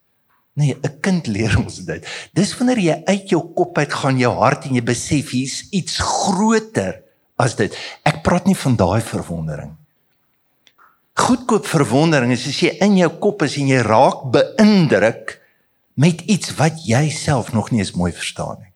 Nee, 0.54 0.76
'n 0.80 1.00
kind 1.00 1.26
leer 1.26 1.58
ons 1.58 1.82
dit. 1.84 2.06
Dis 2.32 2.56
wanneer 2.56 2.78
jy 2.78 3.02
uit 3.04 3.28
jou 3.28 3.42
kop 3.54 3.78
uit 3.78 3.92
gaan 3.92 4.18
jou 4.18 4.34
hart 4.38 4.64
en 4.64 4.74
jy 4.74 4.82
besef 4.82 5.30
hier's 5.30 5.66
iets 5.70 5.98
groter 5.98 7.02
as 7.36 7.56
dit. 7.56 7.74
Ek 8.04 8.22
praat 8.22 8.46
nie 8.46 8.56
van 8.56 8.76
daai 8.76 9.00
verwondering. 9.00 9.74
Goedkoop 11.14 11.66
verwondering 11.66 12.32
is 12.32 12.46
as 12.46 12.60
jy 12.60 12.76
in 12.82 12.96
jou 12.96 13.10
kop 13.18 13.42
is 13.42 13.56
en 13.56 13.66
jy 13.70 13.82
raak 13.82 14.30
beïndruk 14.34 15.40
met 15.94 16.20
iets 16.26 16.54
wat 16.58 16.86
jy 16.86 17.08
self 17.10 17.52
nog 17.52 17.70
nie 17.70 17.82
eens 17.82 17.94
mooi 17.94 18.12
verstaan 18.12 18.58
nie. 18.60 18.72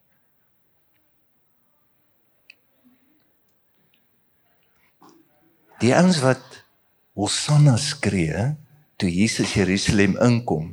Die 5.82 5.94
ouens 5.94 6.18
wat 6.22 6.42
Hosanna 7.18 7.76
skree, 7.76 8.54
toe 8.98 9.10
Jesus 9.10 9.54
Jerusalem 9.54 10.16
inkom, 10.24 10.72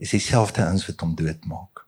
is 0.00 0.14
dieselfde 0.14 0.64
ons 0.64 0.86
wat 0.88 1.02
hom 1.04 1.16
doodmaak. 1.18 1.84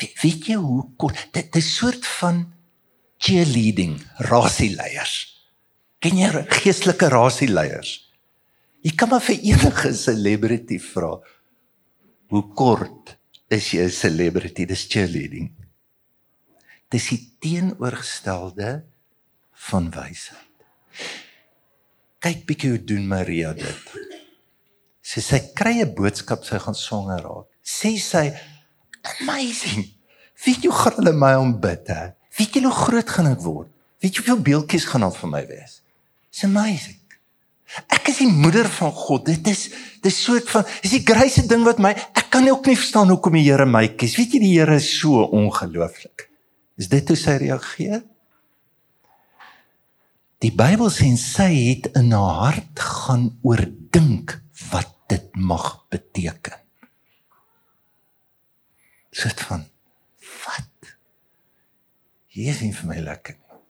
Weet, 0.00 0.16
weet 0.22 0.48
jy 0.50 0.56
hoe 0.58 0.82
kort 0.98 1.28
dit 1.36 1.56
'n 1.56 1.62
soort 1.62 2.06
van 2.18 2.46
cheerleading 3.22 4.00
rasieleiers. 4.18 5.14
Ken 6.00 6.18
jy 6.18 6.30
geestelike 6.48 7.08
rasieleiers? 7.08 8.10
Jy 8.82 8.92
kan 8.98 9.08
maar 9.08 9.22
vir 9.22 9.38
enige 9.38 9.94
celebrity 9.94 10.78
vra. 10.78 11.20
Hoe 12.32 12.44
kort 12.54 13.16
is 13.48 13.70
jy 13.70 13.84
'n 13.84 13.90
celebrity? 13.90 14.66
Dis 14.66 14.88
cheerleading. 14.88 15.52
Dis 16.90 17.08
die 17.08 17.22
teenoorgestelde 17.38 18.84
van 19.52 19.90
wysheid 19.90 20.50
kyk 22.22 22.46
bietjie 22.46 22.70
hoe 22.74 22.84
doen 22.86 23.08
Maria 23.10 23.52
dit. 23.58 23.94
Sy 25.02 25.20
sê 25.20 25.24
sy 25.26 25.40
kry 25.58 25.82
'n 25.82 25.94
boodskap 25.94 26.44
sy 26.46 26.58
gaan 26.62 26.78
swanger 26.78 27.22
raak. 27.26 27.48
Sê 27.64 27.98
sy 27.98 28.30
amazing. 29.02 29.90
Wie 30.44 30.54
jy 30.54 30.70
gaan 30.70 30.98
hulle 30.98 31.12
my 31.12 31.34
aanbid 31.34 31.88
hè? 31.88 32.14
Wie 32.38 32.46
jy 32.46 32.62
hoe 32.62 32.72
groot 32.72 33.08
gaan 33.10 33.32
ek 33.32 33.42
word? 33.42 33.70
Weet 34.00 34.14
jy 34.14 34.22
hoeveel 34.22 34.42
beeldjies 34.42 34.86
gaan 34.86 35.02
daar 35.02 35.14
vir 35.14 35.30
my 35.30 35.46
wees? 35.46 35.82
It's 36.30 36.44
amazing. 36.44 36.98
Ek 37.88 38.08
is 38.08 38.18
die 38.18 38.28
moeder 38.28 38.68
van 38.68 38.92
God. 38.92 39.26
Dit 39.26 39.46
is 39.48 39.70
dis 40.02 40.22
soort 40.24 40.48
van 40.50 40.64
is 40.82 40.90
die 40.90 41.04
grootste 41.06 41.46
ding 41.48 41.64
wat 41.64 41.78
my 41.78 41.92
ek 41.94 42.30
kan 42.30 42.46
ook 42.48 42.66
nie 42.66 42.76
verstaan 42.76 43.08
hoekom 43.08 43.32
die 43.38 43.46
Here 43.46 43.66
my 43.66 43.88
kies. 43.96 44.16
Weet 44.16 44.34
jy 44.34 44.40
die 44.40 44.54
Here 44.58 44.76
is 44.76 44.88
so 45.00 45.24
ongelooflik. 45.24 46.28
Is 46.78 46.88
dit 46.88 47.08
hoe 47.08 47.16
sy 47.16 47.36
reageer? 47.42 48.02
Die 50.42 50.50
Bybel 50.50 50.88
sê 50.90 51.06
sy 51.20 51.50
het 51.54 51.84
in 51.98 52.08
haar 52.10 52.38
hart 52.40 52.80
gaan 52.82 53.28
oordink 53.46 54.40
wat 54.72 54.90
dit 55.12 55.28
mag 55.38 55.68
beteken. 55.92 56.56
Sit 59.14 59.38
van 59.46 59.62
wat? 60.42 60.90
Hier 62.32 62.50
is 62.50 62.64
nie 62.64 62.72
vir 62.74 62.90
my 62.90 62.98
lekker 63.04 63.36
nie. 63.38 63.60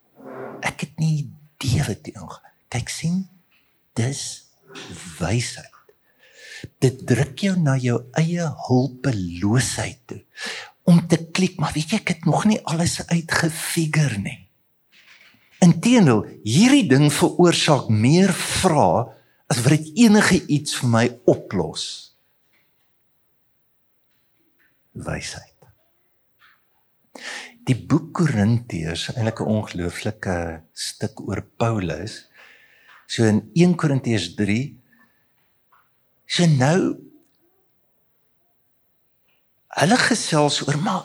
Ek 0.65 0.87
het 0.87 0.97
nie 1.03 1.13
idee 1.19 1.85
wat 1.91 2.01
dit 2.07 2.17
ingaan. 2.17 2.57
Kyk 2.73 2.89
sien, 2.89 3.21
dis 3.99 4.23
wysheid. 5.19 5.69
Dit 6.81 7.05
druk 7.05 7.37
jou 7.45 7.53
na 7.61 7.77
jou 7.77 7.99
eie 8.17 8.49
hulpeloosheid 8.69 10.07
toe. 10.09 10.23
om 10.83 10.99
te 11.07 11.19
klik, 11.31 11.61
maar 11.63 11.71
weet 11.77 11.93
jy 11.95 11.99
ek 12.01 12.09
het 12.17 12.25
nog 12.27 12.43
nie 12.51 12.59
alles 12.67 12.97
uitgefigure 13.07 14.19
nie. 14.19 14.39
Inteendeel, 15.63 16.25
hierdie 16.43 16.89
ding 16.91 17.07
veroorsaak 17.15 17.89
meer 17.89 18.33
vrae 18.35 19.05
as 19.53 19.61
wat 19.63 19.77
dit 19.77 20.05
enige 20.07 20.41
iets 20.51 20.75
vir 20.81 20.91
my 20.91 21.05
oplos. 21.31 21.85
Wysheid. 24.93 25.49
Die 27.69 27.77
boek 27.79 28.11
Korintiërs, 28.19 29.13
eintlik 29.15 29.41
'n 29.41 29.53
ongelooflike 29.55 30.37
stuk 30.73 31.21
oor 31.29 31.43
Paulus. 31.57 32.27
So 33.07 33.25
in 33.25 33.51
1 33.55 33.77
Korintiërs 33.77 34.35
3 34.35 34.83
so 36.27 36.47
nou 36.47 36.79
hulle 39.81 39.99
gesels 40.09 40.63
oor 40.67 40.79
maar 40.81 41.05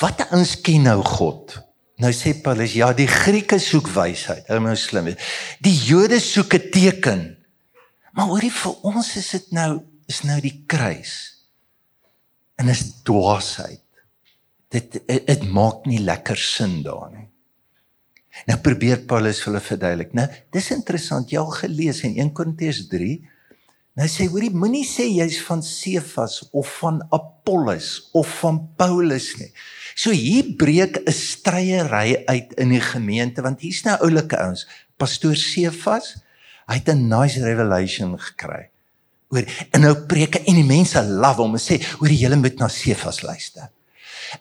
wat 0.00 0.26
ons 0.34 0.56
ken 0.66 0.86
nou 0.88 1.02
God. 1.06 1.54
Nou 2.02 2.12
sê 2.12 2.34
Paulus 2.44 2.74
ja, 2.76 2.90
die 2.92 3.08
Grieke 3.08 3.58
soek 3.62 3.88
wysheid. 3.94 4.44
Hulle 4.50 4.60
moet 4.64 4.80
slim 4.80 5.08
wees. 5.08 5.30
Die 5.64 5.74
Jode 5.88 6.18
soek 6.20 6.54
'n 6.54 6.70
teken. 6.72 7.22
Maar 8.12 8.28
hoorie 8.32 8.52
vir 8.52 8.74
ons 8.84 9.16
is 9.16 9.30
dit 9.30 9.52
nou 9.52 9.82
is 10.08 10.22
nou 10.22 10.40
die 10.40 10.64
kruis. 10.66 11.44
En 12.56 12.68
is 12.68 13.02
dwaasheid. 13.02 13.82
Dit 14.68 15.00
dit 15.06 15.42
maak 15.48 15.86
nie 15.86 16.00
lekker 16.00 16.36
sin 16.36 16.82
daar 16.82 17.10
nie. 17.12 17.28
Nou 18.46 18.58
probeer 18.58 19.06
Paulus 19.06 19.44
hulle 19.44 19.60
verduidelik. 19.60 20.12
Nou, 20.12 20.28
dis 20.52 20.70
interessant. 20.70 21.30
Jy 21.30 21.38
al 21.38 21.50
gelees 21.50 22.02
in 22.04 22.18
1 22.20 22.32
Korintiërs 22.32 22.88
3 22.88 23.24
Nou 23.96 24.06
sê 24.12 24.26
hoorie 24.28 24.52
moenie 24.52 24.84
sê 24.84 25.06
jy's 25.08 25.38
van 25.46 25.62
Sefas 25.64 26.42
of 26.52 26.68
van 26.82 27.00
Apollos 27.16 28.10
of 28.12 28.28
van 28.42 28.58
Paulus 28.76 29.30
nie. 29.40 29.48
So 29.96 30.12
hier 30.12 30.52
breek 30.60 31.00
'n 31.00 31.12
stryery 31.12 32.22
uit 32.28 32.52
in 32.60 32.68
die 32.68 32.84
gemeente 32.84 33.42
want 33.42 33.60
hier's 33.64 33.82
nou 33.84 33.96
oulike 34.04 34.36
ouens. 34.36 34.66
Pastoor 35.00 35.36
Sefas, 35.36 36.16
hy 36.68 36.74
het 36.74 36.88
'n 36.88 37.08
nice 37.08 37.40
revelation 37.40 38.18
gekry. 38.18 38.68
Oor 39.32 39.44
en 39.72 39.80
nou 39.80 39.94
preek 40.06 40.36
en 40.46 40.54
die 40.54 40.68
mense 40.68 41.00
love 41.02 41.40
hom 41.40 41.56
en 41.56 41.60
sê 41.60 41.80
oor 42.00 42.08
die 42.08 42.20
hele 42.20 42.36
moet 42.36 42.58
na 42.58 42.68
Sefas 42.68 43.22
luister. 43.22 43.70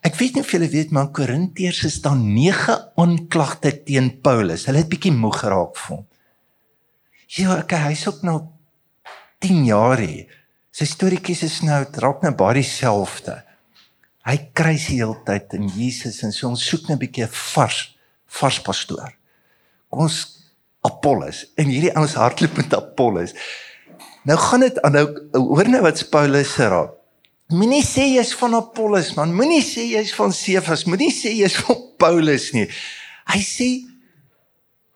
Ek 0.04 0.16
weet 0.16 0.36
nie 0.36 0.42
of 0.42 0.52
julle 0.52 0.68
weet 0.68 0.92
maar 0.92 1.14
Korintiërs 1.14 1.84
is 1.86 2.02
daar 2.02 2.18
9 2.18 2.92
aanklagte 2.98 3.72
teen 3.86 4.22
Paulus. 4.22 4.66
Hulle 4.66 4.84
het 4.84 4.90
bietjie 4.90 5.14
moeg 5.14 5.40
geraak 5.40 5.78
vir 5.78 5.96
hom. 5.96 6.06
Ja, 7.28 7.60
okay, 7.60 7.80
hy's 7.90 8.08
ook 8.08 8.24
nou 8.24 8.42
10 9.40 9.66
jaar 9.66 9.98
hê. 9.98 10.28
Sy 10.72 10.86
storieetjies 10.86 11.44
is 11.44 11.62
nou 11.64 11.86
raak 12.02 12.22
nou 12.24 12.34
baie 12.36 12.60
dieselfde. 12.60 13.45
Hy 14.26 14.38
kry 14.58 14.74
se 14.82 14.98
heeltyd 14.98 15.54
in 15.54 15.68
Jesus 15.70 16.24
en 16.26 16.34
so 16.34 16.50
ons 16.50 16.64
soek 16.66 16.90
net 16.90 16.98
'n 16.98 17.04
bietjie 17.04 17.28
vars 17.30 17.96
vars 18.26 18.60
pastoor. 18.60 19.14
Kom 19.90 20.02
ons 20.08 20.18
Apollos 20.86 21.46
en 21.58 21.70
hierdie 21.70 21.94
ouens 21.96 22.16
hardloop 22.18 22.58
met 22.58 22.74
Apollos. 22.74 23.34
Nou 24.26 24.38
gaan 24.38 24.66
dit 24.66 24.80
aan 24.82 24.96
nou 24.98 25.06
hoor 25.34 25.70
nou 25.70 25.82
wat 25.86 26.10
Paulus 26.10 26.56
sê 26.58 26.70
raak. 26.70 26.94
Moenie 27.54 27.84
sê 27.86 28.08
jy's 28.16 28.34
van 28.34 28.56
Apollos 28.58 29.14
man, 29.14 29.34
moenie 29.34 29.62
sê 29.62 29.86
jy's 29.86 30.14
van 30.18 30.32
Cephas, 30.34 30.86
moenie 30.90 31.12
sê 31.14 31.30
jy's 31.30 31.58
van 31.62 31.78
Paulus 32.02 32.52
nie. 32.54 32.66
Hy 33.30 33.42
sê 33.46 33.70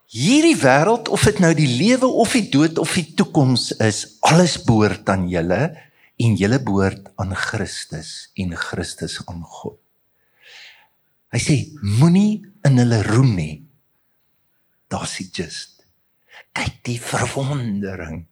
hierdie 0.09 0.57
wêreld 0.57 1.11
of 1.13 1.23
dit 1.23 1.39
nou 1.39 1.53
die 1.53 1.69
lewe 1.69 2.09
of 2.09 2.33
die 2.33 2.47
dood 2.49 2.81
of 2.81 2.95
die 2.97 3.05
toekoms 3.13 3.69
is, 3.77 4.17
alles 4.25 4.57
behoort 4.65 5.09
aan 5.13 5.27
julle 5.29 5.69
en 6.19 6.35
julle 6.35 6.59
behoort 6.63 7.11
aan 7.15 7.31
Christus 7.35 8.31
en 8.35 8.55
Christus 8.59 9.19
aan 9.25 9.43
God. 9.43 9.79
Hy 11.29 11.39
sê 11.39 11.55
moenie 11.99 12.41
in 12.67 12.81
hulle 12.81 12.99
roem 13.05 13.35
nie. 13.37 13.55
Daar's 14.89 15.15
dit 15.21 15.43
just. 15.43 15.85
Kyk 16.57 16.79
die 16.87 16.97
verwondering, 16.99 18.23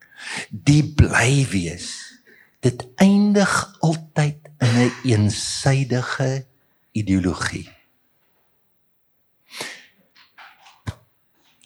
die 0.50 0.82
bly 0.98 1.46
wees. 1.51 1.91
Dit 2.65 2.88
eindig 2.98 3.53
altyd 3.85 4.50
in 4.59 4.68
'n 4.68 4.81
een 4.81 4.92
eensydige 5.05 6.46
ideologie. 6.92 7.70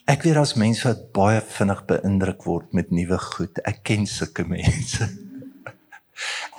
Ek 0.06 0.24
weet 0.24 0.36
as 0.36 0.58
mense 0.60 0.84
wat 0.84 1.12
baie 1.16 1.42
vinnig 1.42 1.86
beïndruk 1.88 2.44
word 2.44 2.74
met 2.74 2.92
nuwe 2.92 3.18
goed. 3.18 3.58
Ek 3.64 3.84
ken 3.84 4.06
sulke 4.06 4.44
mense. 4.58 5.31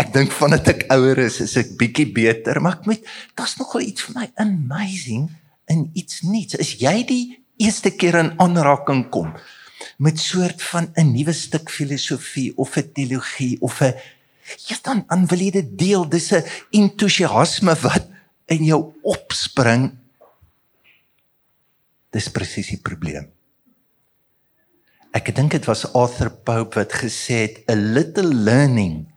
Ek 0.03 0.11
dink 0.11 0.33
vandat 0.35 0.67
ek 0.73 0.87
ouer 0.91 1.21
is, 1.29 1.39
is 1.45 1.55
ek 1.61 1.77
bietjie 1.79 2.09
beter, 2.11 2.59
maar 2.63 2.81
ek 2.81 2.89
moet 2.89 3.11
daar's 3.39 3.55
nogal 3.61 3.85
iets 3.87 4.09
vir 4.09 4.17
my 4.17 4.29
amazing 4.43 5.29
in 5.71 5.85
iets 5.99 6.25
nuuts. 6.27 6.59
Is 6.59 6.75
jy 6.81 6.95
die 7.07 7.25
eerste 7.63 7.93
keer 7.95 8.19
in 8.19 8.33
aanraking 8.43 9.07
kom 9.15 9.31
met 10.03 10.19
soort 10.19 10.63
van 10.73 10.89
'n 10.99 11.13
nuwe 11.13 11.35
stuk 11.35 11.71
filosofie 11.71 12.51
of 12.57 12.77
'n 12.77 12.93
teologie 12.95 13.59
of 13.61 13.83
'n 13.83 13.95
jy 14.67 14.77
dan 14.83 15.05
aan 15.07 15.27
wil 15.27 15.39
jy 15.39 15.51
dit 15.51 15.79
deel? 15.79 16.05
Dis 16.09 16.33
'n 16.33 16.43
entoesiasme 16.73 17.75
wat 17.83 18.09
in 18.49 18.65
jou 18.65 18.93
opspring. 19.03 19.93
Dis 22.11 22.29
presies 22.29 22.69
die 22.69 22.83
probleem. 22.83 23.31
Ek 25.13 25.35
dink 25.35 25.53
dit 25.53 25.65
was 25.65 25.87
Arthur 25.95 26.31
Pope 26.31 26.75
wat 26.75 26.93
gesê 26.93 27.47
het 27.47 27.71
a 27.71 27.75
little 27.75 28.33
learning 28.35 29.12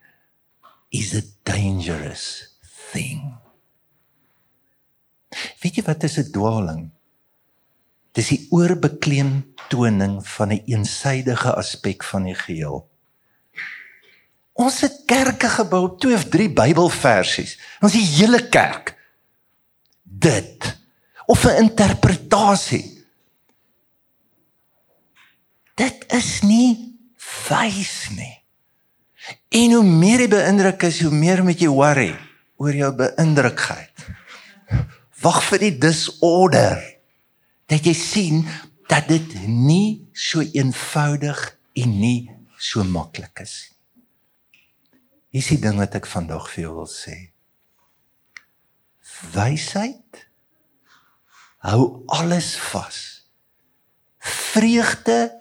is 0.89 1.13
a 1.15 1.23
dangerous 1.43 2.57
thing. 2.91 3.37
Weet 5.61 5.79
jy 5.79 5.83
wat 5.83 6.03
is 6.03 6.17
'n 6.17 6.31
dwaling? 6.31 6.91
Dis 8.15 8.31
die 8.31 8.47
oorbeklemtoning 8.49 10.27
van 10.27 10.47
'n 10.47 10.51
een 10.51 10.63
eensidedige 10.65 11.55
aspek 11.55 12.03
van 12.03 12.23
die 12.23 12.35
geheel. 12.35 12.89
Ons 14.53 14.81
het 14.81 15.03
kerke 15.05 15.49
gebou 15.49 15.83
op 15.83 15.99
twee 15.99 16.15
of 16.15 16.29
drie 16.31 16.49
Bybelversies. 16.49 17.59
Ons 17.81 17.91
die 17.91 18.05
hele 18.05 18.49
kerk 18.49 18.95
dit 20.03 20.77
of 21.25 21.43
'n 21.43 21.61
interpretasie 21.67 22.95
dit 25.75 26.05
is 26.13 26.41
nie 26.41 26.95
wys 27.49 28.09
nie. 28.15 28.44
En 29.49 29.75
hoe 29.77 29.83
meer 29.85 30.25
jy 30.25 30.29
beïndruk 30.31 30.85
is, 30.87 31.01
hoe 31.05 31.13
meer 31.13 31.43
moet 31.45 31.61
jy 31.61 31.69
worry 31.71 32.11
oor 32.61 32.75
jou 32.75 32.91
beïndrukheid. 32.95 34.05
Wag 35.23 35.41
vir 35.49 35.65
die 35.65 35.75
disorder. 35.81 36.81
Dat 37.69 37.87
jy 37.87 37.95
sien 37.97 38.43
dat 38.91 39.07
dit 39.09 39.37
nie 39.47 40.05
so 40.13 40.43
eenvoudig 40.43 41.39
en 41.75 41.95
nie 41.99 42.29
so 42.61 42.83
maklik 42.87 43.41
is. 43.43 43.55
Hier 45.33 45.43
is 45.43 45.51
die 45.51 45.59
ding 45.59 45.79
wat 45.81 45.97
ek 45.97 46.07
vandag 46.07 46.47
vir 46.53 46.67
jou 46.67 46.75
wil 46.77 46.91
sê. 46.91 47.15
Wysheid 49.33 50.21
hou 51.65 52.05
alles 52.13 52.53
vas. 52.69 52.99
Vreugde 54.19 55.33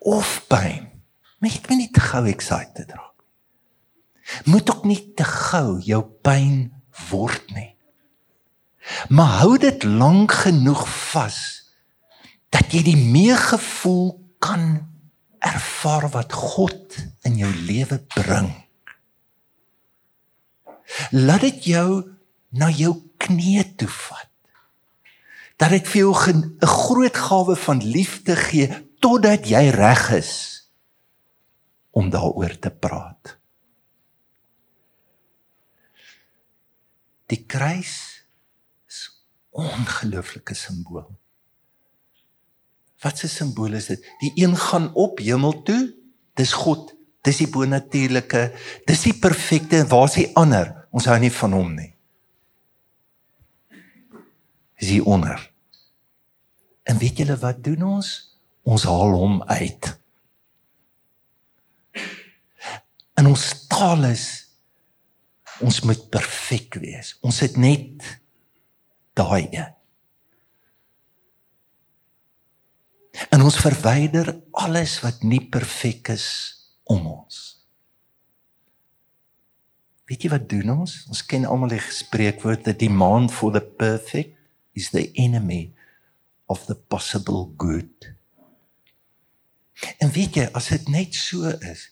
of 0.00 0.40
pyn. 0.50 0.89
Moet 1.40 1.56
jy 1.56 1.76
nie 1.78 1.88
te 1.88 2.02
gou 2.04 2.26
excited 2.28 2.90
raak. 2.92 3.08
Moet 4.44 4.70
ook 4.70 4.84
nie 4.84 5.00
te 5.16 5.24
gou 5.24 5.78
jou 5.80 6.02
pyn 6.24 6.68
word 7.08 7.46
nie. 7.56 7.70
Maar 9.08 9.40
hou 9.40 9.56
dit 9.60 9.84
lank 9.84 10.34
genoeg 10.44 10.84
vas 11.12 11.40
dat 12.52 12.72
jy 12.74 12.82
die 12.90 12.98
meegevoel 12.98 14.18
kan 14.42 14.82
ervaar 15.40 16.10
wat 16.12 16.32
God 16.36 16.98
in 17.24 17.38
jou 17.40 17.50
lewe 17.64 18.00
bring. 18.14 18.50
Laat 21.16 21.46
dit 21.46 21.70
jou 21.72 22.02
na 22.52 22.68
jou 22.68 22.96
knie 23.22 23.62
toe 23.80 23.88
vat. 23.88 24.28
Dat 25.56 25.72
dit 25.72 25.88
vir 25.88 26.00
jou 26.04 26.14
'n 26.32 26.56
groot 26.60 27.16
gawe 27.16 27.56
van 27.56 27.80
liefde 27.84 28.36
gee 28.36 28.68
totdat 29.00 29.48
jy 29.48 29.70
reg 29.70 30.10
is 30.10 30.59
om 31.90 32.10
daaroor 32.10 32.58
te 32.58 32.70
praat. 32.70 33.36
Die 37.30 37.44
kruis 37.46 37.94
is 38.90 39.00
ongelooflike 39.50 40.54
simbool. 40.54 41.08
Wat 43.00 43.22
'n 43.24 43.28
simbool 43.28 43.72
is 43.72 43.86
dit? 43.86 44.06
Die 44.20 44.32
een 44.34 44.56
gaan 44.56 44.94
op 44.94 45.18
hemel 45.18 45.62
toe, 45.62 45.94
dis 46.34 46.52
God, 46.52 46.94
dis 47.22 47.36
die 47.36 47.48
bonatuurlike, 47.48 48.52
dis 48.86 49.02
die 49.02 49.14
perfekte 49.14 49.76
en 49.76 49.88
waar 49.88 50.08
is 50.08 50.14
die 50.14 50.34
ander? 50.36 50.88
Ons 50.90 51.04
hou 51.04 51.18
nie 51.18 51.32
van 51.32 51.52
hom 51.52 51.74
nie. 51.74 51.94
Is 54.76 54.88
hy 54.88 55.00
onder? 55.00 55.52
En 56.82 56.98
weet 56.98 57.16
julle 57.16 57.36
wat 57.36 57.64
doen 57.64 57.82
ons? 57.82 58.30
ons 58.62 58.84
haal 58.88 59.14
hom 59.16 59.40
uit. 59.48 59.90
En 63.20 63.28
ons 63.28 63.48
taal 63.68 64.06
is 64.08 64.28
ons 65.60 65.82
moet 65.84 66.00
perfek 66.08 66.78
wees. 66.80 67.12
Ons 67.20 67.42
het 67.44 67.58
net 67.60 68.06
daai 69.18 69.44
een. 69.52 69.76
En 73.28 73.44
ons 73.44 73.60
verwyder 73.60 74.32
alles 74.56 74.96
wat 75.04 75.20
nie 75.26 75.42
perfek 75.52 76.14
is 76.14 76.28
om 76.88 77.04
ons. 77.10 77.42
Weet 80.08 80.24
jy 80.24 80.32
wat 80.32 80.48
doen 80.48 80.72
ons? 80.78 80.96
Ons 81.12 81.22
ken 81.28 81.44
almal 81.44 81.74
die 81.74 81.82
spreekwoord 81.92 82.64
dat 82.70 82.80
die 82.80 82.90
man 82.90 83.28
for 83.30 83.52
the 83.52 83.60
perfect 83.60 84.32
is 84.72 84.88
the 84.94 85.10
enemy 85.20 85.74
of 86.50 86.64
the 86.66 86.74
possible 86.74 87.50
good. 87.60 88.08
En 90.00 90.10
weet 90.14 90.40
jy, 90.40 90.48
as 90.56 90.72
dit 90.72 90.88
net 90.90 91.14
so 91.14 91.52
is, 91.68 91.90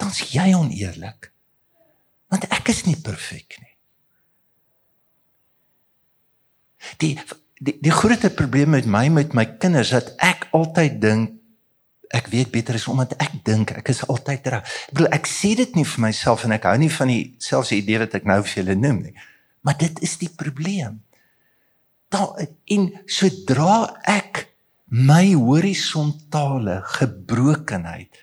dan's 0.00 0.20
jy 0.32 0.52
oneerlik. 0.56 1.30
Want 2.32 2.46
ek 2.50 2.70
is 2.72 2.84
nie 2.88 2.98
perfek 2.98 3.58
nie. 3.62 3.74
Die 7.02 7.14
die 7.56 7.78
die 7.80 7.94
grootste 7.94 8.28
probleem 8.36 8.74
met 8.74 8.86
my 8.86 9.06
met 9.08 9.32
my 9.34 9.46
kinders 9.56 9.94
dat 9.94 10.12
ek 10.22 10.48
altyd 10.56 10.98
dink 11.00 11.32
ek 12.14 12.28
weet 12.30 12.52
beter 12.54 12.76
is 12.78 12.86
omdat 12.90 13.16
ek 13.22 13.40
dink 13.46 13.72
ek 13.72 13.88
is 13.90 14.04
altyd 14.06 14.50
reg. 14.52 14.74
Ek 14.90 14.92
bedoel 14.94 15.14
ek 15.16 15.30
sê 15.30 15.54
dit 15.58 15.78
nie 15.78 15.86
vir 15.88 16.04
myself 16.04 16.44
en 16.46 16.54
ek 16.56 16.68
hou 16.68 16.76
nie 16.78 16.92
van 16.92 17.10
die 17.10 17.22
selfs 17.42 17.72
idee 17.74 18.02
wat 18.04 18.14
ek 18.18 18.28
nou 18.28 18.38
vir 18.44 18.60
julle 18.60 18.76
noem 18.78 19.00
nie. 19.08 19.16
Maar 19.66 19.78
dit 19.80 20.02
is 20.06 20.14
die 20.20 20.30
probleem. 20.30 21.00
Daar 22.12 22.38
in 22.70 22.92
sodra 23.10 23.96
ek 24.06 24.46
my 24.86 25.34
horisontale 25.34 26.78
gebrokenheid 26.94 28.22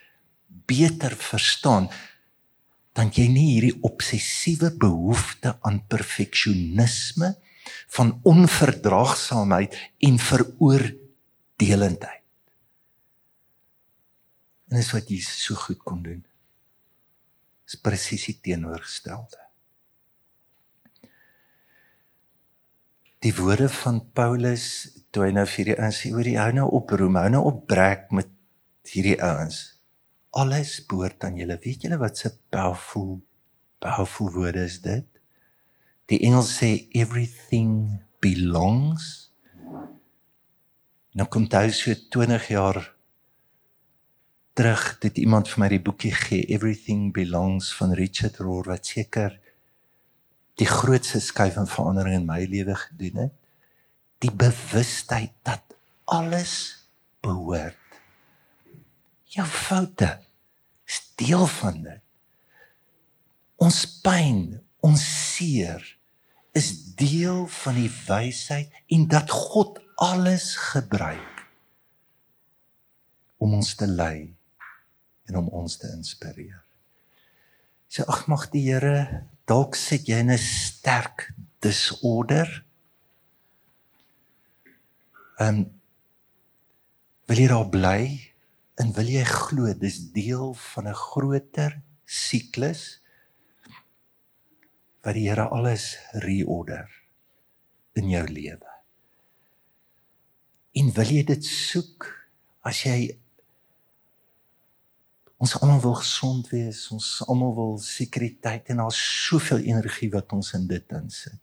beter 0.69 1.15
verstaan 1.17 1.89
dan 2.93 3.10
jy 3.13 3.26
nie 3.32 3.47
hierdie 3.56 3.78
obsessiewe 3.86 4.69
behoefte 4.78 5.56
aan 5.65 5.82
perfeksionisme 5.89 7.34
van 7.95 8.19
onverdraagsaamheid 8.30 9.78
en 10.06 10.19
veroordelendheid. 10.19 12.21
En 14.69 14.78
dis 14.78 14.91
wat 14.93 15.10
Jesus 15.10 15.45
so 15.45 15.58
goed 15.58 15.82
kon 15.82 16.04
doen. 16.06 16.21
Dis 17.65 17.80
presies 17.82 18.28
die 18.30 18.38
teenoorgestelde. 18.41 19.41
Die 23.23 23.34
woorde 23.38 23.69
van 23.71 24.02
Paulus 24.13 24.65
toe 25.13 25.28
hy 25.28 25.36
nou 25.38 25.45
vir 25.47 25.71
die 25.71 25.78
ouens 25.78 26.02
sê 26.04 26.12
oor 26.12 26.28
die 26.28 26.36
hou 26.36 26.49
nou 26.58 26.65
op 26.76 26.91
Rome, 26.91 27.21
hou 27.21 27.32
nou 27.32 27.43
op 27.54 27.62
breek 27.69 28.10
met 28.12 28.28
hierdie 28.91 29.15
ouens. 29.23 29.73
Alles 30.34 30.80
behoort 30.89 31.24
aan 31.28 31.38
julle. 31.38 31.60
Weet 31.62 31.86
julle 31.86 32.00
wat 32.02 32.17
se 32.17 32.32
powerful 32.50 33.19
powerful 33.84 34.32
woorde 34.32 34.63
is 34.63 34.80
dit? 34.82 35.06
Die 36.12 36.19
Engels 36.26 36.56
sê 36.58 36.88
everything 36.96 38.02
belongs. 38.24 39.30
Nou 41.13 41.28
kom 41.30 41.46
jy 41.46 41.69
so 41.76 41.93
20 41.93 42.48
jaar 42.50 42.80
terug 44.58 44.84
dit 45.02 45.17
iemand 45.17 45.50
vir 45.50 45.62
my 45.63 45.69
die 45.74 45.82
boekie 45.82 46.13
gee 46.13 46.46
Everything 46.54 47.12
Belongs 47.13 47.72
van 47.78 47.93
Richard 47.98 48.38
Rohr 48.41 48.69
wat 48.69 48.86
seker 48.86 49.39
die 50.62 50.69
grootste 50.69 51.22
skuif 51.22 51.58
en 51.58 51.69
verandering 51.69 52.22
in 52.22 52.28
my 52.30 52.43
lewe 52.50 52.76
gedoen 52.78 53.26
het. 53.26 53.38
Die 54.22 54.32
bewustheid 54.32 55.34
dat 55.46 55.78
alles 56.06 56.54
behoort. 57.26 57.83
Jou 59.34 59.46
foute 59.50 60.10
is 60.86 61.00
deel 61.17 61.48
van 61.60 61.82
dit. 61.82 62.02
Ons 63.63 63.80
pyn, 64.04 64.60
ons 64.86 65.04
seer 65.34 65.82
is 66.54 66.69
deel 67.00 67.48
van 67.50 67.78
die 67.80 67.89
wysheid 68.06 68.74
en 68.93 69.08
dat 69.10 69.32
God 69.34 69.80
alles 69.98 70.54
gebruik 70.69 71.41
om 73.41 73.56
ons 73.58 73.74
te 73.80 73.88
lei 73.89 74.36
en 75.30 75.39
om 75.41 75.50
ons 75.63 75.78
te 75.82 75.89
inspireer. 75.96 76.62
So 77.89 78.06
ag 78.10 78.28
mag 78.30 78.48
die 78.54 78.67
Here 78.67 79.26
dalk 79.50 79.76
sit 79.78 80.08
jy 80.10 80.22
in 80.22 80.32
'n 80.32 80.38
sterk 80.38 81.34
disorder. 81.60 82.65
En 85.38 85.82
wil 87.26 87.38
jy 87.38 87.48
daar 87.48 87.69
bly 87.69 88.33
en 88.82 88.94
wil 88.94 89.10
jy 89.10 89.24
glo 89.24 89.74
dis 89.74 90.00
deel 90.12 90.54
van 90.54 90.88
'n 90.88 90.96
groter 90.96 91.82
siklus? 92.06 93.04
wat 95.04 95.18
die 95.18 95.28
Here 95.28 95.50
alles 95.52 95.98
reorder 96.24 96.88
in 98.00 98.10
jou 98.10 98.24
lewe. 98.28 98.72
En 100.80 100.90
wil 100.96 101.12
jy 101.12 101.24
dit 101.28 101.46
soek 101.46 102.08
as 102.66 102.86
jy 102.88 102.98
ons 105.44 105.58
almal 105.60 105.82
wil 105.84 105.98
gesond 106.00 106.48
wees, 106.54 106.86
ons 106.96 107.08
almal 107.28 107.52
wil 107.58 107.74
sekuriteit 107.84 108.72
en 108.72 108.80
daar's 108.80 109.00
soveel 109.28 109.66
energie 109.68 110.08
wat 110.14 110.32
ons 110.32 110.54
in 110.56 110.70
dit 110.70 110.96
insit. 110.96 111.42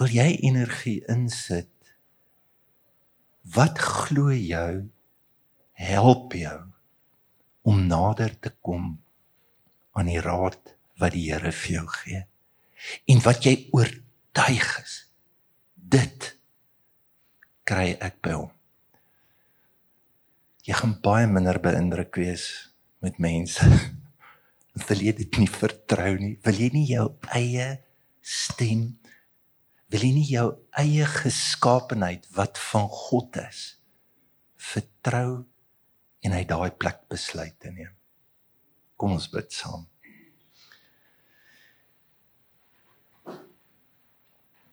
Wil 0.00 0.16
jy 0.16 0.30
energie 0.48 1.02
insit? 1.12 1.68
Wat 3.40 3.78
glo 3.78 4.32
jou 4.34 4.90
help 5.72 6.34
jou 6.36 6.58
om 7.64 7.86
nader 7.86 8.34
te 8.40 8.52
kom 8.60 8.98
aan 9.96 10.10
die 10.12 10.20
raad 10.20 10.76
wat 11.00 11.14
die 11.16 11.30
Here 11.32 11.52
vir 11.52 11.72
jou 11.78 11.86
gee? 11.94 12.20
En 13.08 13.22
wat 13.24 13.44
jy 13.44 13.54
oortuig 13.72 14.68
is 14.82 14.96
dit 15.74 16.28
kry 17.64 17.96
ek 17.96 18.20
by 18.24 18.36
hom. 18.36 18.52
Jy 20.66 20.76
gaan 20.76 20.96
baie 21.02 21.26
minder 21.26 21.58
beïndruk 21.62 22.20
wees 22.20 22.46
met 23.00 23.18
mense. 23.18 23.64
Wil 24.86 25.04
jy 25.08 25.16
dit 25.24 25.40
nie 25.40 25.48
vertrou 25.50 26.12
nie? 26.20 26.36
Wil 26.44 26.60
jy 26.60 26.70
nie 26.76 26.86
jou 26.92 27.06
eie 27.34 27.72
stem 28.20 28.99
wil 29.90 30.06
jy 30.06 30.10
nie 30.14 30.28
jou 30.30 30.48
eie 30.82 31.06
geskaapenheid 31.10 32.26
wat 32.36 32.58
van 32.70 32.88
God 32.88 33.40
is 33.44 33.62
vertrou 34.70 35.44
en 36.24 36.36
hy 36.36 36.44
daai 36.44 36.70
plek 36.70 37.06
besluit 37.12 37.56
te 37.58 37.72
neem 37.74 37.94
kom 39.00 39.16
ons 39.16 39.30
bid 39.32 39.50
saam 39.54 39.88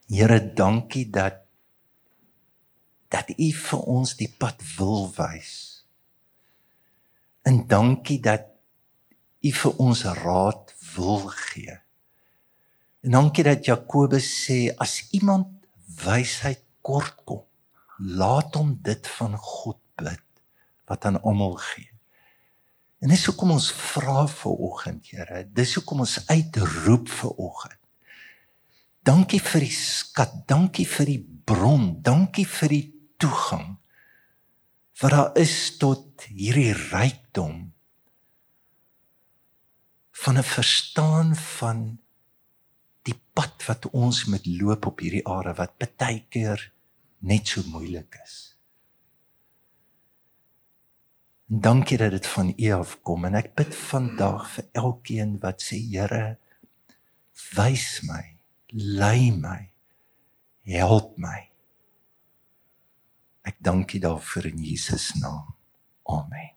Here, 0.08 0.40
dankie 0.40 1.10
dat 1.12 1.44
dat 3.12 3.32
U 3.36 3.48
vir 3.56 3.82
ons 3.92 4.14
die 4.20 4.30
pad 4.40 4.62
wil 4.78 5.08
wys. 5.16 5.52
En 7.48 7.66
dankie 7.68 8.20
dat 8.24 8.48
U 9.44 9.52
vir 9.62 9.82
ons 9.84 10.04
raad 10.22 10.72
wil 10.96 11.28
gee. 11.32 11.76
En 13.06 13.12
dankie 13.12 13.44
dat 13.44 13.66
Jakobus 13.66 14.28
sê 14.46 14.74
as 14.78 15.10
iemand 15.12 15.48
wysheid 16.04 16.64
kort 16.82 17.16
kom, 17.26 17.44
laat 17.98 18.56
hom 18.56 18.76
dit 18.82 19.08
van 19.18 19.38
God 19.38 19.80
bid 19.98 20.24
wat 20.88 21.06
aan 21.06 21.22
almal 21.22 21.58
gee. 21.60 21.90
En 23.04 23.12
dis 23.14 23.26
hoekom 23.30 23.52
ons 23.54 23.68
vra 23.72 24.26
vir 24.32 24.62
oggend, 24.70 25.10
Here. 25.12 25.44
Dis 25.54 25.76
hoekom 25.78 26.02
ons 26.06 26.18
uitroep 26.30 27.10
vir 27.10 27.34
oggend. 27.36 27.82
Dankie 29.06 29.40
vir 29.40 29.64
die 29.64 29.76
skat, 29.76 30.34
dankie 30.50 30.88
vir 30.90 31.12
die 31.14 31.22
bron, 31.48 31.92
dankie 32.04 32.48
vir 32.48 32.74
die 32.74 32.86
toegang 33.22 33.78
wat 34.98 35.14
daar 35.14 35.36
is 35.38 35.78
tot 35.78 36.26
hierdie 36.34 36.74
rykdom 36.74 37.58
van 40.24 40.38
'n 40.38 40.44
verstaan 40.44 41.36
van 41.36 42.00
die 43.08 43.16
pad 43.38 43.64
wat 43.68 43.88
ons 43.96 44.26
moet 44.32 44.46
loop 44.60 44.90
op 44.92 45.02
hierdie 45.04 45.26
aarde 45.28 45.56
wat 45.58 45.78
baie 45.80 46.22
keer 46.34 46.62
net 47.28 47.48
so 47.48 47.64
moeilik 47.72 48.20
is. 48.24 48.36
En 51.48 51.62
dankie 51.64 51.98
dat 51.98 52.12
dit 52.12 52.28
van 52.28 52.52
U 52.52 52.72
af 52.76 52.98
kom 53.08 53.26
en 53.26 53.38
ek 53.40 53.54
bid 53.56 53.76
vandag 53.76 54.50
vir 54.56 54.68
elkeen 54.84 55.38
wat 55.44 55.64
sê 55.64 55.80
Here 55.80 56.38
wys 57.56 58.02
my 58.04 58.24
lei 58.74 59.32
my. 59.32 59.70
Help 60.68 61.16
my. 61.18 61.40
Ek 63.48 63.64
dank 63.64 63.96
U 63.96 64.04
daarvoor 64.04 64.52
in 64.52 64.60
Jesus 64.60 65.14
naam. 65.22 65.56
Amen. 66.04 66.57